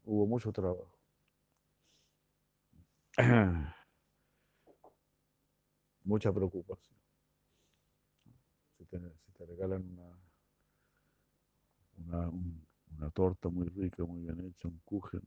[0.05, 0.93] hubo mucho trabajo.
[6.05, 6.97] Mucha preocupación.
[8.79, 8.99] Si te,
[9.45, 9.83] regalan
[11.97, 15.23] una, una, torta muy rica, muy bien hecha, un kuchen.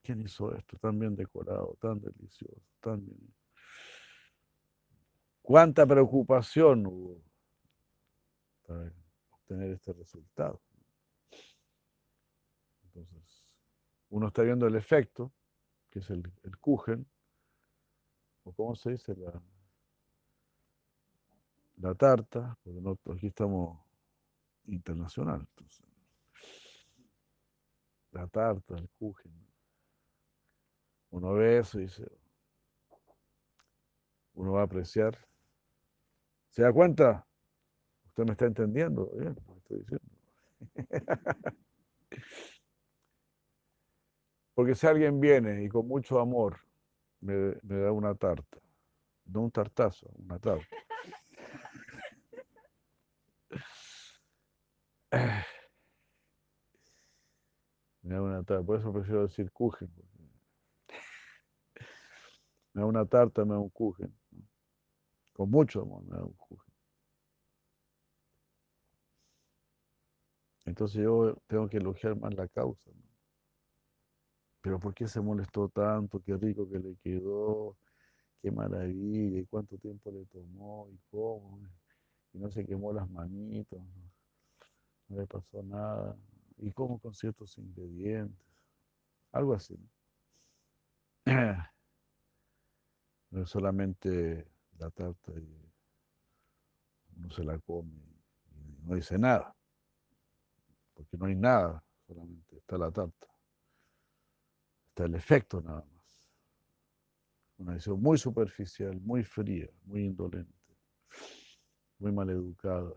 [0.00, 0.78] ¿Quién hizo esto?
[0.78, 3.34] Tan bien decorado, tan delicioso, tan bien.
[5.42, 7.20] ¿Cuánta preocupación hubo
[9.30, 10.60] obtener este resultado?
[12.84, 13.46] Entonces,
[14.10, 15.32] uno está viendo el efecto,
[15.90, 17.06] que es el, el kuchen,
[18.44, 19.40] o cómo se dice, la,
[21.76, 23.80] la tarta, porque no, aquí estamos
[24.66, 25.40] internacional.
[25.40, 25.86] Entonces.
[28.12, 29.32] La tarta, el kuchen.
[31.10, 32.06] Uno ve eso y dice,
[34.34, 35.16] uno va a apreciar.
[36.48, 37.26] ¿Se da cuenta?
[38.12, 40.04] Usted me está entendiendo bien lo que estoy diciendo.
[44.54, 46.60] Porque si alguien viene y con mucho amor
[47.20, 48.58] me, da una tarta,
[49.24, 50.66] no un tartazo, una tarta.
[58.02, 59.88] Me da una tarta, por eso prefiero decir kuchen.
[62.74, 64.12] Me da una tarta, me da un kuchen.
[65.32, 66.71] Con mucho amor me da un kuchen.
[70.72, 72.90] Entonces yo tengo que elogiar más la causa.
[74.62, 76.18] Pero ¿por qué se molestó tanto?
[76.22, 77.76] Qué rico que le quedó,
[78.40, 81.60] qué maravilla, y cuánto tiempo le tomó, y cómo,
[82.32, 83.82] y no se quemó las manitos,
[85.08, 86.16] no, le pasó nada,
[86.56, 88.46] y cómo con ciertos ingredientes,
[89.30, 89.78] algo así.
[93.30, 93.42] ¿no?
[93.42, 95.70] es solamente la tarta y
[97.18, 97.92] uno se la come
[98.46, 99.54] y no dice nada,
[101.02, 103.26] porque no hay nada, solamente está la tarta.
[104.88, 106.30] Está el efecto nada más.
[107.58, 110.52] Una visión muy superficial, muy fría, muy indolente,
[111.98, 112.92] muy maleducada.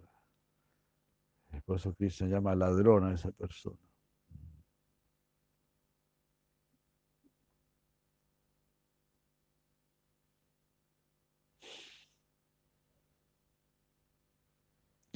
[1.66, 3.78] Por eso Krishna llama ladrón a esa persona.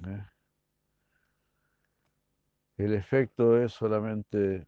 [0.06, 0.39] ¿Eh?
[2.80, 4.66] El efecto es solamente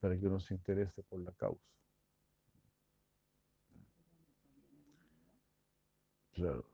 [0.00, 1.62] para que uno se interese por la causa.
[6.32, 6.68] Claro,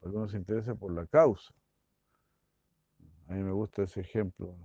[0.00, 1.54] para que uno se interese por la causa.
[3.26, 4.56] A mí me gusta ese ejemplo,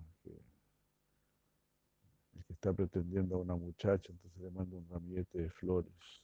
[2.33, 6.23] el que está pretendiendo a una muchacha, entonces le manda un ramillete de flores.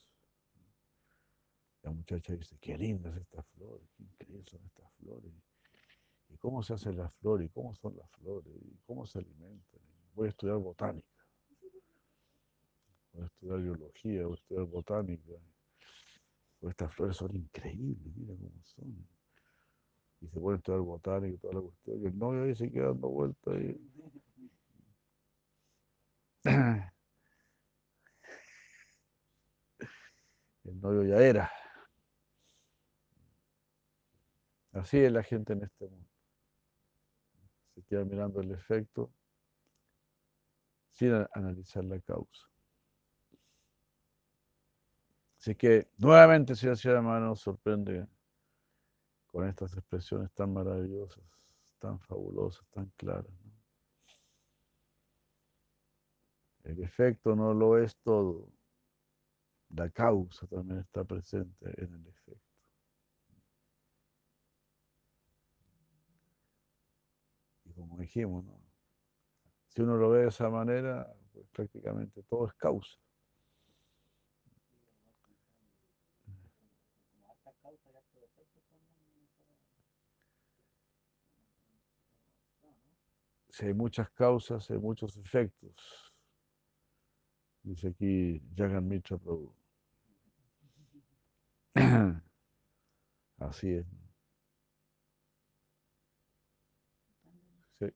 [1.83, 5.33] La muchacha dice, qué lindas estas flores, qué increíbles son estas flores.
[6.29, 7.47] ¿Y cómo se hacen las flores?
[7.47, 8.53] ¿Y cómo son las flores?
[8.55, 9.81] ¿Y cómo se alimentan?
[10.13, 11.07] Voy a estudiar botánica.
[13.13, 15.33] Voy a estudiar biología, voy a estudiar botánica.
[16.61, 19.07] Estas flores son increíbles, mira cómo son.
[20.19, 22.01] Y se pone a estudiar botánica y toda la cuestión.
[22.01, 23.79] Y el novio ahí se queda dando vueltas ahí.
[30.67, 31.49] El novio ya era.
[34.73, 36.06] Así es la gente en este mundo.
[37.87, 39.11] Queda mirando el efecto
[40.91, 42.47] sin analizar la causa.
[45.39, 48.07] Así que nuevamente, hacía hermano, nos sorprende
[49.27, 51.23] con estas expresiones tan maravillosas,
[51.79, 53.31] tan fabulosas, tan claras.
[56.63, 58.49] El efecto no lo es todo.
[59.69, 62.41] La causa también está presente en el efecto.
[67.63, 68.45] Y como dijimos,
[69.69, 72.95] si uno lo ve de esa manera, pues prácticamente todo es causa.
[83.49, 86.13] Si hay muchas causas, hay muchos efectos.
[87.63, 89.55] Dice aquí Jagan Mitra Prabhu.
[93.39, 93.96] Así es.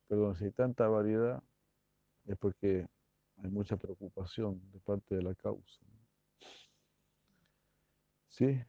[0.08, 1.44] Perdón, si hay tanta variedad,
[2.26, 2.88] es porque
[3.38, 5.82] hay mucha preocupación de parte de la causa.
[8.30, 8.64] ¿Sí?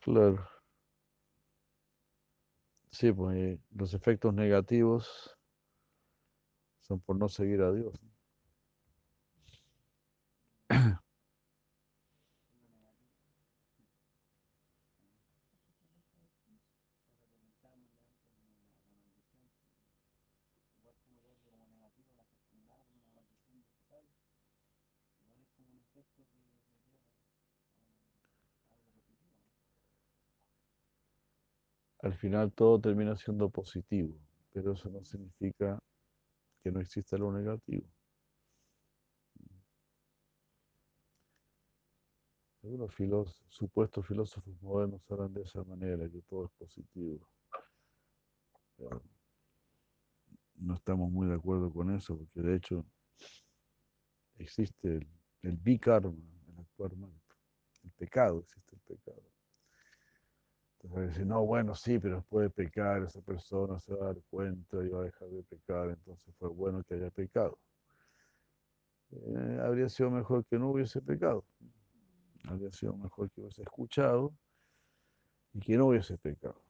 [0.00, 0.48] Claro.
[2.90, 5.36] Sí, pues eh, los efectos negativos
[6.86, 7.94] son por no seguir a Dios.
[32.04, 34.14] al final todo termina siendo positivo,
[34.52, 35.78] pero eso no significa
[36.64, 37.86] que no exista lo negativo.
[42.62, 47.28] Algunos supuestos filósofos modernos hablan de esa manera, que todo es positivo.
[50.54, 52.86] no estamos muy de acuerdo con eso, porque de hecho
[54.38, 55.06] existe el,
[55.42, 56.16] el bikarma,
[56.48, 57.12] el actuar mal,
[57.82, 59.33] el pecado, existe el pecado.
[60.84, 64.88] Entonces no, bueno, sí, pero puede pecar, esa persona se va a dar cuenta y
[64.88, 67.58] va a dejar de pecar, entonces fue bueno que haya pecado.
[69.10, 71.44] Eh, habría sido mejor que no hubiese pecado.
[72.46, 74.34] Habría sido mejor que hubiese escuchado
[75.54, 76.60] y que no hubiese pecado.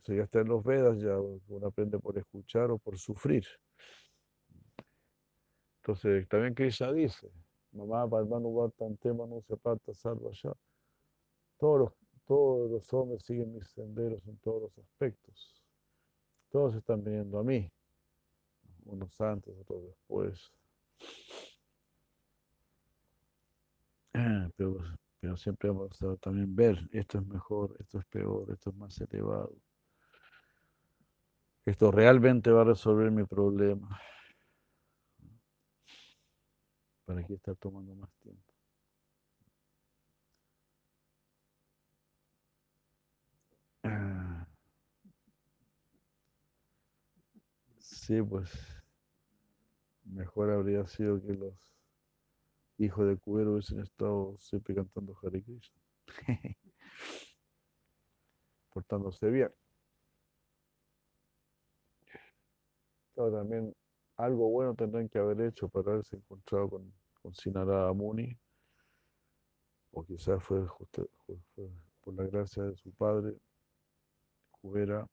[0.00, 3.44] Eso ya está en los Vedas, ya uno aprende por escuchar o por sufrir.
[5.82, 7.28] Entonces, también Krishna dice,
[7.72, 10.52] mamá, no tan tema no se aparta, salva ya.
[11.58, 11.99] Todos los
[12.30, 15.60] todos los hombres siguen mis senderos en todos los aspectos.
[16.48, 17.68] Todos están viniendo a mí.
[18.84, 20.52] Unos antes, otros después.
[24.56, 29.00] Pero, siempre vamos a también ver, esto es mejor, esto es peor, esto es más
[29.00, 29.52] elevado.
[31.66, 34.00] Esto realmente va a resolver mi problema.
[37.04, 38.54] ¿Para qué estar tomando más tiempo?
[48.10, 48.50] Sí, pues
[50.02, 51.54] mejor habría sido que los
[52.76, 55.80] hijos de Cubero hubiesen estado siempre cantando Hare Krishna,
[58.74, 59.52] portándose bien.
[63.14, 63.72] Pero también
[64.16, 66.92] algo bueno tendrán que haber hecho para haberse encontrado con,
[67.22, 68.36] con Sinara Muni,
[69.92, 71.70] o quizás fue, fue
[72.00, 73.36] por la gracia de su padre,
[74.50, 75.06] Cubera,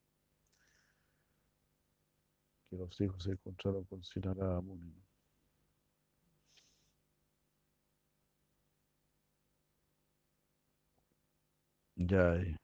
[2.70, 4.92] que los hijos se encontraron con Sinarada Muni.
[4.92, 5.04] ¿no?
[11.98, 12.56] Ya, eh.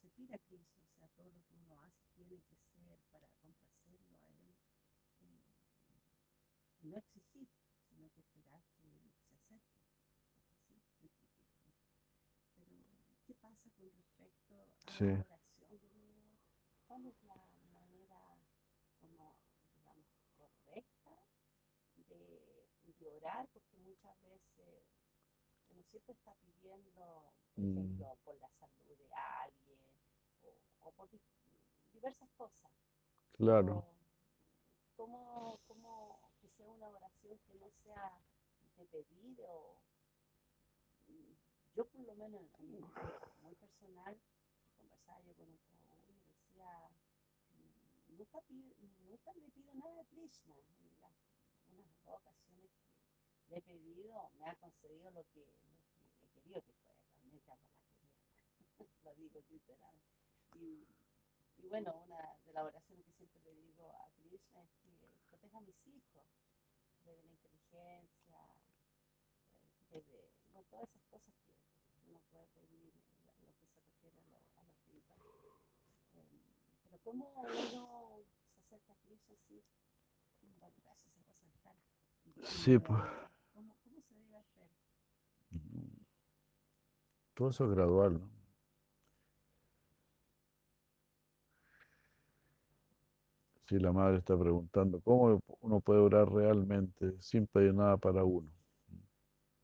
[0.00, 3.28] se pide a Cristo, o sea, todo lo que uno hace tiene que ser para
[3.40, 4.54] complacerlo a Él.
[5.20, 5.42] eh,
[6.82, 7.48] y no exigir,
[7.88, 9.60] sino que esperar que se acerque.
[10.98, 11.10] ¿sí?
[12.56, 12.74] Pero,
[13.24, 15.08] ¿qué pasa con respecto a Sí.
[16.86, 17.34] ¿Cuál es la
[17.72, 18.20] manera,
[20.38, 21.10] correcta
[22.06, 23.48] de, orar?
[23.52, 24.84] Porque muchas veces
[25.70, 29.12] uno siempre está pidiendo, por ejemplo, por la salud de
[29.42, 29.80] alguien
[30.84, 31.08] o, por
[31.92, 32.70] diversas cosas.
[33.32, 33.84] Claro,
[34.94, 38.20] ¿cómo, ¿Cómo que sea una oración que no sea
[38.76, 39.74] de pedir o
[41.08, 41.32] mm,
[41.74, 42.42] yo por lo menos
[43.40, 44.16] muy personal
[45.46, 46.92] conversaba yo con un Prabhu
[48.08, 48.42] y decía
[49.00, 50.54] nunca, le pido nada a Krishna
[51.00, 51.12] las
[51.68, 55.44] unas dos ocasiones que le he pedido me ha concedido lo que,
[56.20, 58.16] que he querido que fue realmente algo la quería
[59.04, 59.96] lo digo literal.
[60.54, 60.86] Y,
[61.58, 65.58] y bueno una de las oraciones que siempre le digo a Krishna es que proteja
[65.58, 66.24] a mis hijos
[67.04, 68.38] desde la inteligencia
[69.90, 71.52] desde todas esas cosas que
[72.08, 75.18] uno puede pedir en la- lo que se refiere a, lo, a los espiritual.
[76.14, 78.24] Eh, pero cómo uno
[78.54, 79.62] se acerca a Cristo así,
[82.44, 83.00] Sí, pues.
[83.52, 84.68] ¿cómo, ¿cómo se debe hacer?
[87.34, 88.30] todo eso es gradual, ¿no?
[93.68, 98.50] Si la madre está preguntando, ¿cómo uno puede orar realmente sin pedir nada para uno?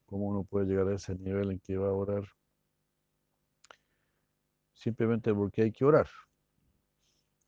[0.06, 2.24] ¿Cómo uno puede llegar a ese nivel en que va a orar
[4.72, 6.08] simplemente porque hay que orar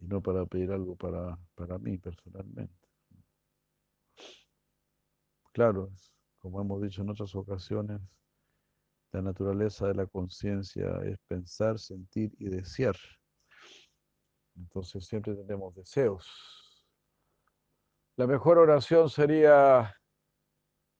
[0.00, 2.74] y no para pedir algo para, para mí personalmente?
[5.52, 5.90] Claro,
[6.38, 8.00] como hemos dicho en otras ocasiones,
[9.12, 12.96] la naturaleza de la conciencia es pensar, sentir y desear.
[14.56, 16.26] Entonces siempre tenemos deseos.
[18.16, 19.94] La mejor oración sería,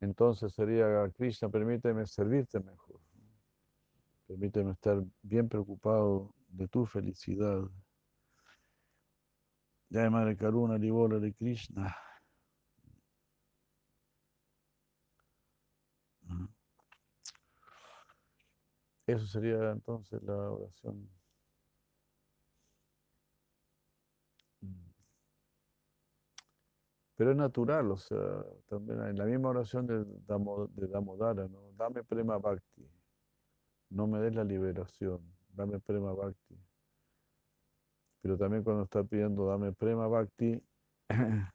[0.01, 3.01] entonces sería, Krishna, permíteme servirte mejor.
[4.27, 7.63] Permíteme estar bien preocupado de tu felicidad.
[9.91, 11.95] Ya Madre Karuna, Libola de Krishna.
[16.29, 16.49] Ujú.
[19.07, 21.11] Eso sería entonces la oración.
[24.63, 24.91] Mm.
[27.17, 28.19] Pero es natural, o sea,
[28.69, 31.73] también en la misma oración de, de Damodara, ¿no?
[31.77, 32.89] Dame prema bhakti,
[33.91, 36.57] no me des la liberación, dame prema bhakti.
[38.23, 40.63] Pero también cuando está pidiendo dame prema bhakti,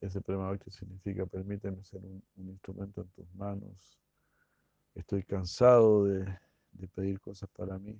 [0.00, 3.98] ese prema bhakti significa permíteme ser un, instrumento en tus manos.
[4.94, 6.24] Estoy cansado de,
[6.72, 7.98] de pedir cosas para mí,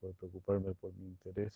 [0.00, 1.52] por preocuparme por mi interés.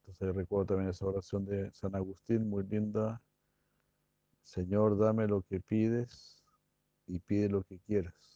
[0.00, 3.22] Entonces recuerdo también esa oración de San Agustín, muy linda.
[4.42, 6.42] Señor, dame lo que pides
[7.06, 8.33] y pide lo que quieras.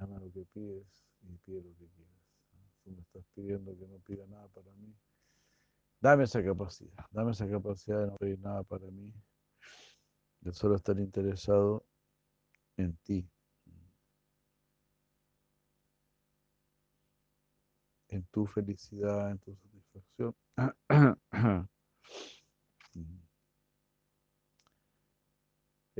[0.00, 0.86] Dame lo que pides
[1.20, 2.14] y pide lo que quieras.
[2.82, 4.96] Tú me estás pidiendo que no pida nada para mí.
[6.00, 9.12] Dame esa capacidad, dame esa capacidad de no pedir nada para mí,
[10.40, 11.84] de solo estar interesado
[12.78, 13.30] en ti,
[18.08, 20.34] en tu felicidad, en tu satisfacción.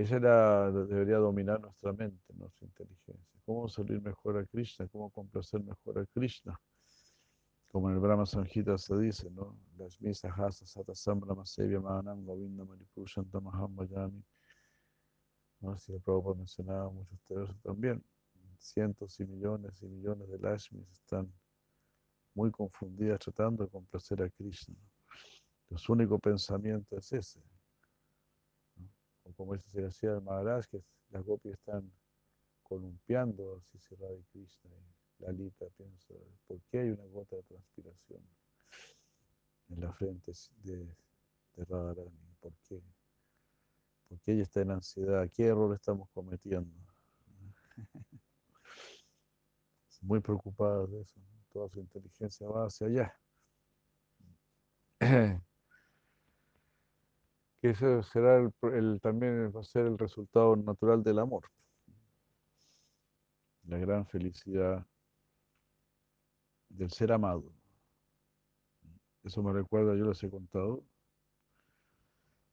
[0.01, 3.40] Esa era, debería dominar nuestra mente, nuestra inteligencia.
[3.44, 4.89] ¿Cómo salir mejor a Krishna?
[4.89, 6.59] ¿Cómo complacer mejor a Krishna?
[7.68, 9.59] Como en el Brahma Sanjita se dice, ¿no?
[9.77, 14.24] Las misas hasa sata sambrama sevya manam govinda manipushantam aham vayami.
[15.60, 15.77] ¿No?
[15.77, 18.02] Si el Prabhupada mencionaba muchos eso también.
[18.59, 21.31] Cientos y millones y millones de Lashmis están
[22.35, 24.77] muy confundidas tratando de complacer a Krishna.
[25.77, 27.43] Su único pensamiento es ese.
[29.40, 31.90] Como dice Siracía el Maharaj, que las gopis están
[32.62, 34.70] columpiando a Sisira de Krishna.
[35.18, 36.12] Y Lalita piensa,
[36.46, 38.20] ¿por qué hay una gota de transpiración
[39.70, 40.30] en la frente
[40.62, 40.94] de,
[41.56, 42.36] Radharani?
[42.38, 42.82] ¿Por qué?
[44.10, 45.26] ¿Por qué ella está en ansiedad?
[45.32, 46.76] ¿Qué error estamos cometiendo?
[50.02, 51.18] Muy preocupada de eso.
[51.50, 53.18] Toda su inteligencia va hacia allá.
[57.61, 61.45] que ese será el, el- también va a ser el resultado natural del amor.
[63.65, 64.87] La gran felicidad
[66.70, 67.53] del ser amado.
[69.24, 70.85] Eso me recuerda, yo les he contado,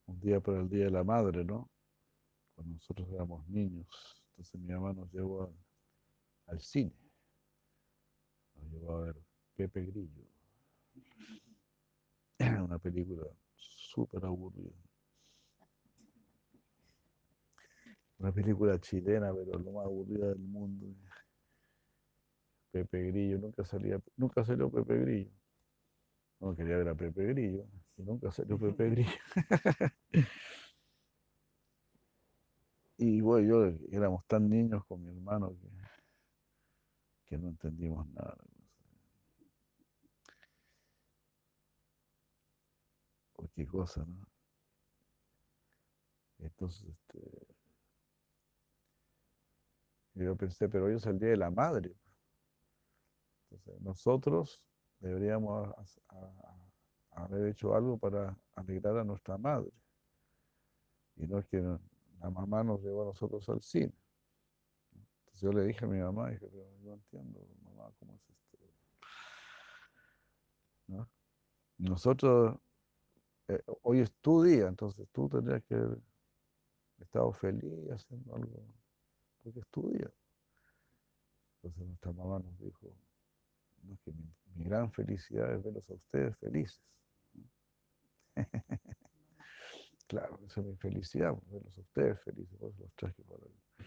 [0.08, 1.70] un día para el Día de la Madre, ¿no?
[2.56, 3.88] Cuando nosotros éramos niños.
[4.32, 5.54] Entonces mi mamá nos llevó
[6.48, 6.94] al cine.
[8.56, 9.16] Nos llevó a ver
[9.56, 10.26] Pepe Grillo.
[12.66, 14.87] Una película súper aburrida.
[18.20, 20.86] Una película chilena, pero lo más aburrida del mundo.
[22.72, 25.32] Pepe Grillo, nunca salía, nunca salió Pepe Grillo.
[26.40, 27.66] No quería ver a Pepe Grillo,
[27.98, 29.10] y nunca salió Pepe Grillo.
[33.00, 35.68] Y bueno, yo éramos tan niños con mi hermano que,
[37.26, 38.38] que no entendimos nada.
[43.34, 44.28] Cualquier cosa, ¿no?
[46.40, 47.57] Entonces, este,
[50.26, 51.96] yo pensé, pero hoy es el Día de la Madre.
[53.50, 54.64] Entonces, nosotros
[55.00, 56.68] deberíamos ha- ha-
[57.12, 59.72] ha- haber hecho algo para alegrar a nuestra madre.
[61.18, 63.94] Y no es que la mamá nos llevó a nosotros al cine.
[65.20, 68.58] Entonces yo le dije a mi mamá, dije, pero yo entiendo, mamá, ¿cómo es esto?
[70.88, 71.10] ¿No?
[71.78, 72.60] Nosotros,
[73.50, 76.00] eh, hoy es tu día, entonces tú tendrías que haber
[77.00, 78.64] estado feliz haciendo algo,
[79.48, 80.12] porque es tu día.
[81.56, 82.94] Entonces nuestra mamá nos dijo,
[83.84, 86.82] no es que mi, mi gran felicidad es verlos a ustedes felices.
[90.10, 93.44] Claro, esa es mi felicidad, pues, verlos a ustedes felices, por eso los traje para
[93.44, 93.86] acá.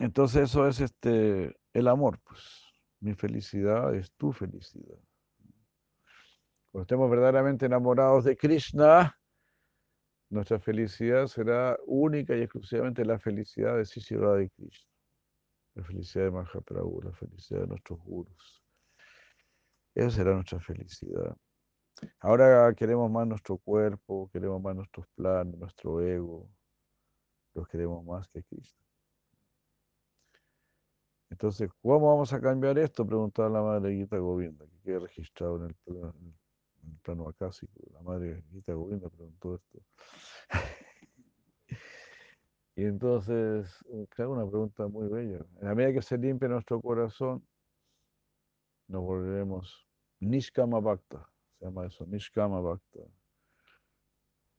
[0.00, 2.42] Entonces eso es este el amor, pues.
[2.98, 4.98] Mi felicidad es tu felicidad.
[6.72, 9.19] Cuando estemos verdaderamente enamorados de Krishna,
[10.30, 14.88] nuestra felicidad será única y exclusivamente la felicidad de Sisira de Krishna.
[15.74, 18.62] La felicidad de Mahaprabhu, la felicidad de nuestros gurus.
[19.94, 21.36] Esa será nuestra felicidad.
[22.20, 26.48] Ahora queremos más nuestro cuerpo, queremos más nuestros planes, nuestro ego.
[27.54, 28.80] Los queremos más que Krishna.
[31.28, 33.06] Entonces, ¿cómo vamos a cambiar esto?
[33.06, 36.34] Preguntaba la madre Gita Govinda, que queda registrado en el plano,
[36.82, 37.72] en el plano acásico.
[37.92, 39.80] La madre Gita Govinda preguntó esto.
[42.76, 45.44] y entonces, eh, claro, una pregunta muy bella.
[45.60, 47.46] En la medida que se limpie nuestro corazón,
[48.88, 49.86] nos volveremos
[50.20, 51.28] Nishkama Bhakta.
[51.58, 53.00] Se llama eso, Nishkama Bhakta.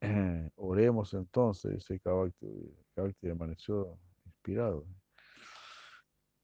[0.56, 2.48] Oremos entonces, dice Kavakti.
[2.96, 4.86] Kavakti amaneció inspirado.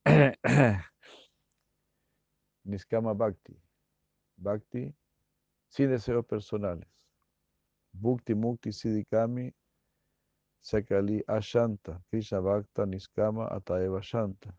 [2.63, 3.59] Niskama Bhakti.
[4.37, 4.93] Bhakti
[5.77, 6.89] sin deseos personales.
[7.93, 9.53] Bhukti Mukti Siddhikami
[10.59, 12.01] Sakali Ashanta.
[12.09, 14.55] Krishna Bhakta Niskama Ataeva Shanta.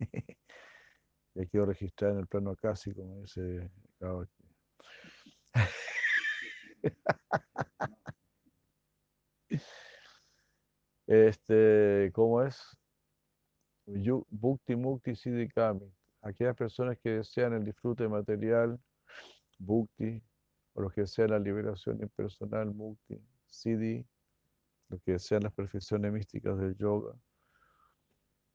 [1.34, 3.70] Ya quiero registrar en el plano acásico, como dice.
[11.06, 12.58] Este, ¿cómo es?
[13.86, 15.92] Bhukti Mukti Siddhikami.
[16.26, 18.80] Aquellas personas que desean el disfrute material,
[19.58, 20.20] Bhukti,
[20.74, 23.16] o los que desean la liberación impersonal, Mukti,
[23.46, 24.04] Siddhi,
[24.88, 27.14] los que desean las perfecciones místicas del yoga.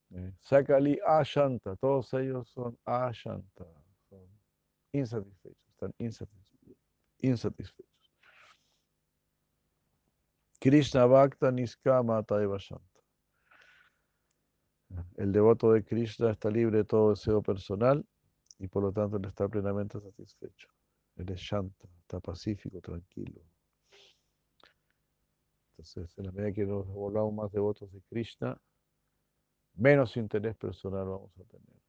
[0.09, 3.65] eh, Sakali Ashanta, todos ellos son Ashanta,
[4.09, 4.27] son
[4.91, 6.77] insatisfechos, están insatisfechos.
[7.19, 8.11] insatisfechos.
[10.59, 12.90] Krishna Bhakta Niskama Taiva Shanta.
[15.15, 18.05] El devoto de Krishna está libre de todo deseo personal
[18.59, 20.67] y por lo tanto él está plenamente satisfecho.
[21.15, 23.41] Él es Shanta, está pacífico, tranquilo.
[25.71, 28.55] Entonces, en la medida que nos volvamos más devotos de Krishna,
[29.75, 31.81] menos interés personal vamos a tener.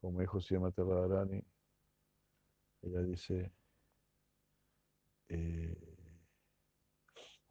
[0.00, 1.44] Como dijo Srimati Radharani,
[2.82, 3.52] ella dice,
[5.28, 5.91] eh,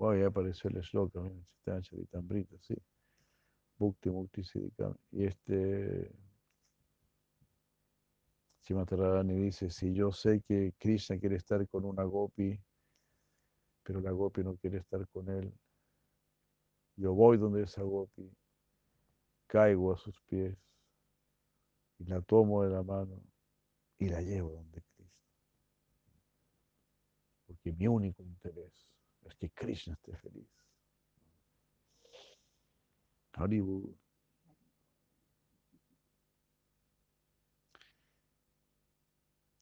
[0.01, 2.75] wow, ya apareció el shloka, mira, Chaitanya Charitamrita, sí.
[3.77, 4.95] Bhukti Mukti Siddhikam.
[5.11, 6.11] Y este
[8.61, 12.59] Srimati Radharani dice, si yo sé que Krishna quiere estar con una gopi,
[13.83, 15.53] pero la gopi no quiere estar con él,
[16.95, 18.27] yo voy donde esa gopi,
[19.45, 20.57] caigo a sus pies
[21.99, 23.21] y la tomo de la mano
[23.99, 25.21] y la llevo donde Krishna.
[27.45, 28.90] Porque mi único interés
[29.23, 30.47] es que Krishna esté feliz.
[33.33, 33.97] Haribu.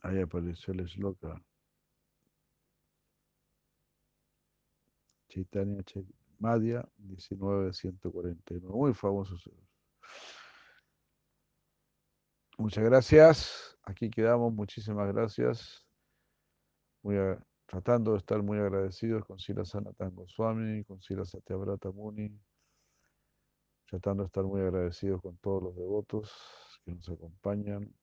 [0.01, 1.41] Ahí apareció el esloka.
[5.29, 5.83] Chaitanya
[6.39, 8.75] Madhya 1949.
[8.75, 9.35] Muy famoso.
[12.57, 13.77] Muchas gracias.
[13.83, 14.53] Aquí quedamos.
[14.53, 15.85] Muchísimas gracias.
[17.03, 22.35] Muy a- tratando de estar muy agradecidos con Sila Sanatan Goswami, con Sila Satyavrata Muni.
[23.87, 26.31] Tratando de estar muy agradecidos con todos los devotos
[26.83, 27.93] que nos acompañan,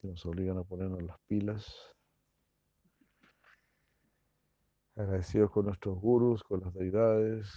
[0.00, 1.72] que nos obligan a ponernos las pilas.
[4.96, 7.48] Agradecidos con nuestros gurus, con las deidades,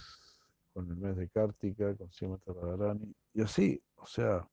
[0.72, 3.12] con el mes de Kartika, con Srimati Radharani.
[3.34, 4.48] Y así, o sea,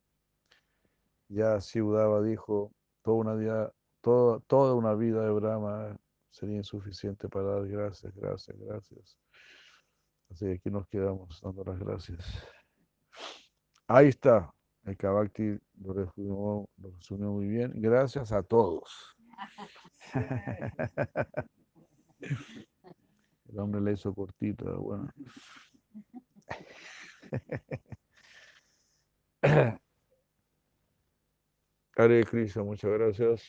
[1.28, 2.72] ya Siudaba dijo,
[3.04, 3.72] toda una, día,
[4.02, 5.96] toda una vida de Brahma
[6.36, 9.18] sería insuficiente para dar gracias, gracias, gracias.
[10.30, 12.46] Así que aquí nos quedamos dando las gracias.
[13.88, 14.54] Ahí está,
[14.84, 17.72] el Kavakti lo resumió, lo resumió muy bien.
[17.76, 19.16] Gracias a todos.
[23.48, 25.10] El hombre le hizo cortita, bueno.
[31.96, 33.42] Hare Krishna, muchas gracias.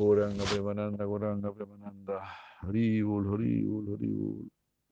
[0.00, 2.24] Goranga Premananda, Goranga Premananda.
[2.64, 4.59] Haribul, Haribul, Haribul.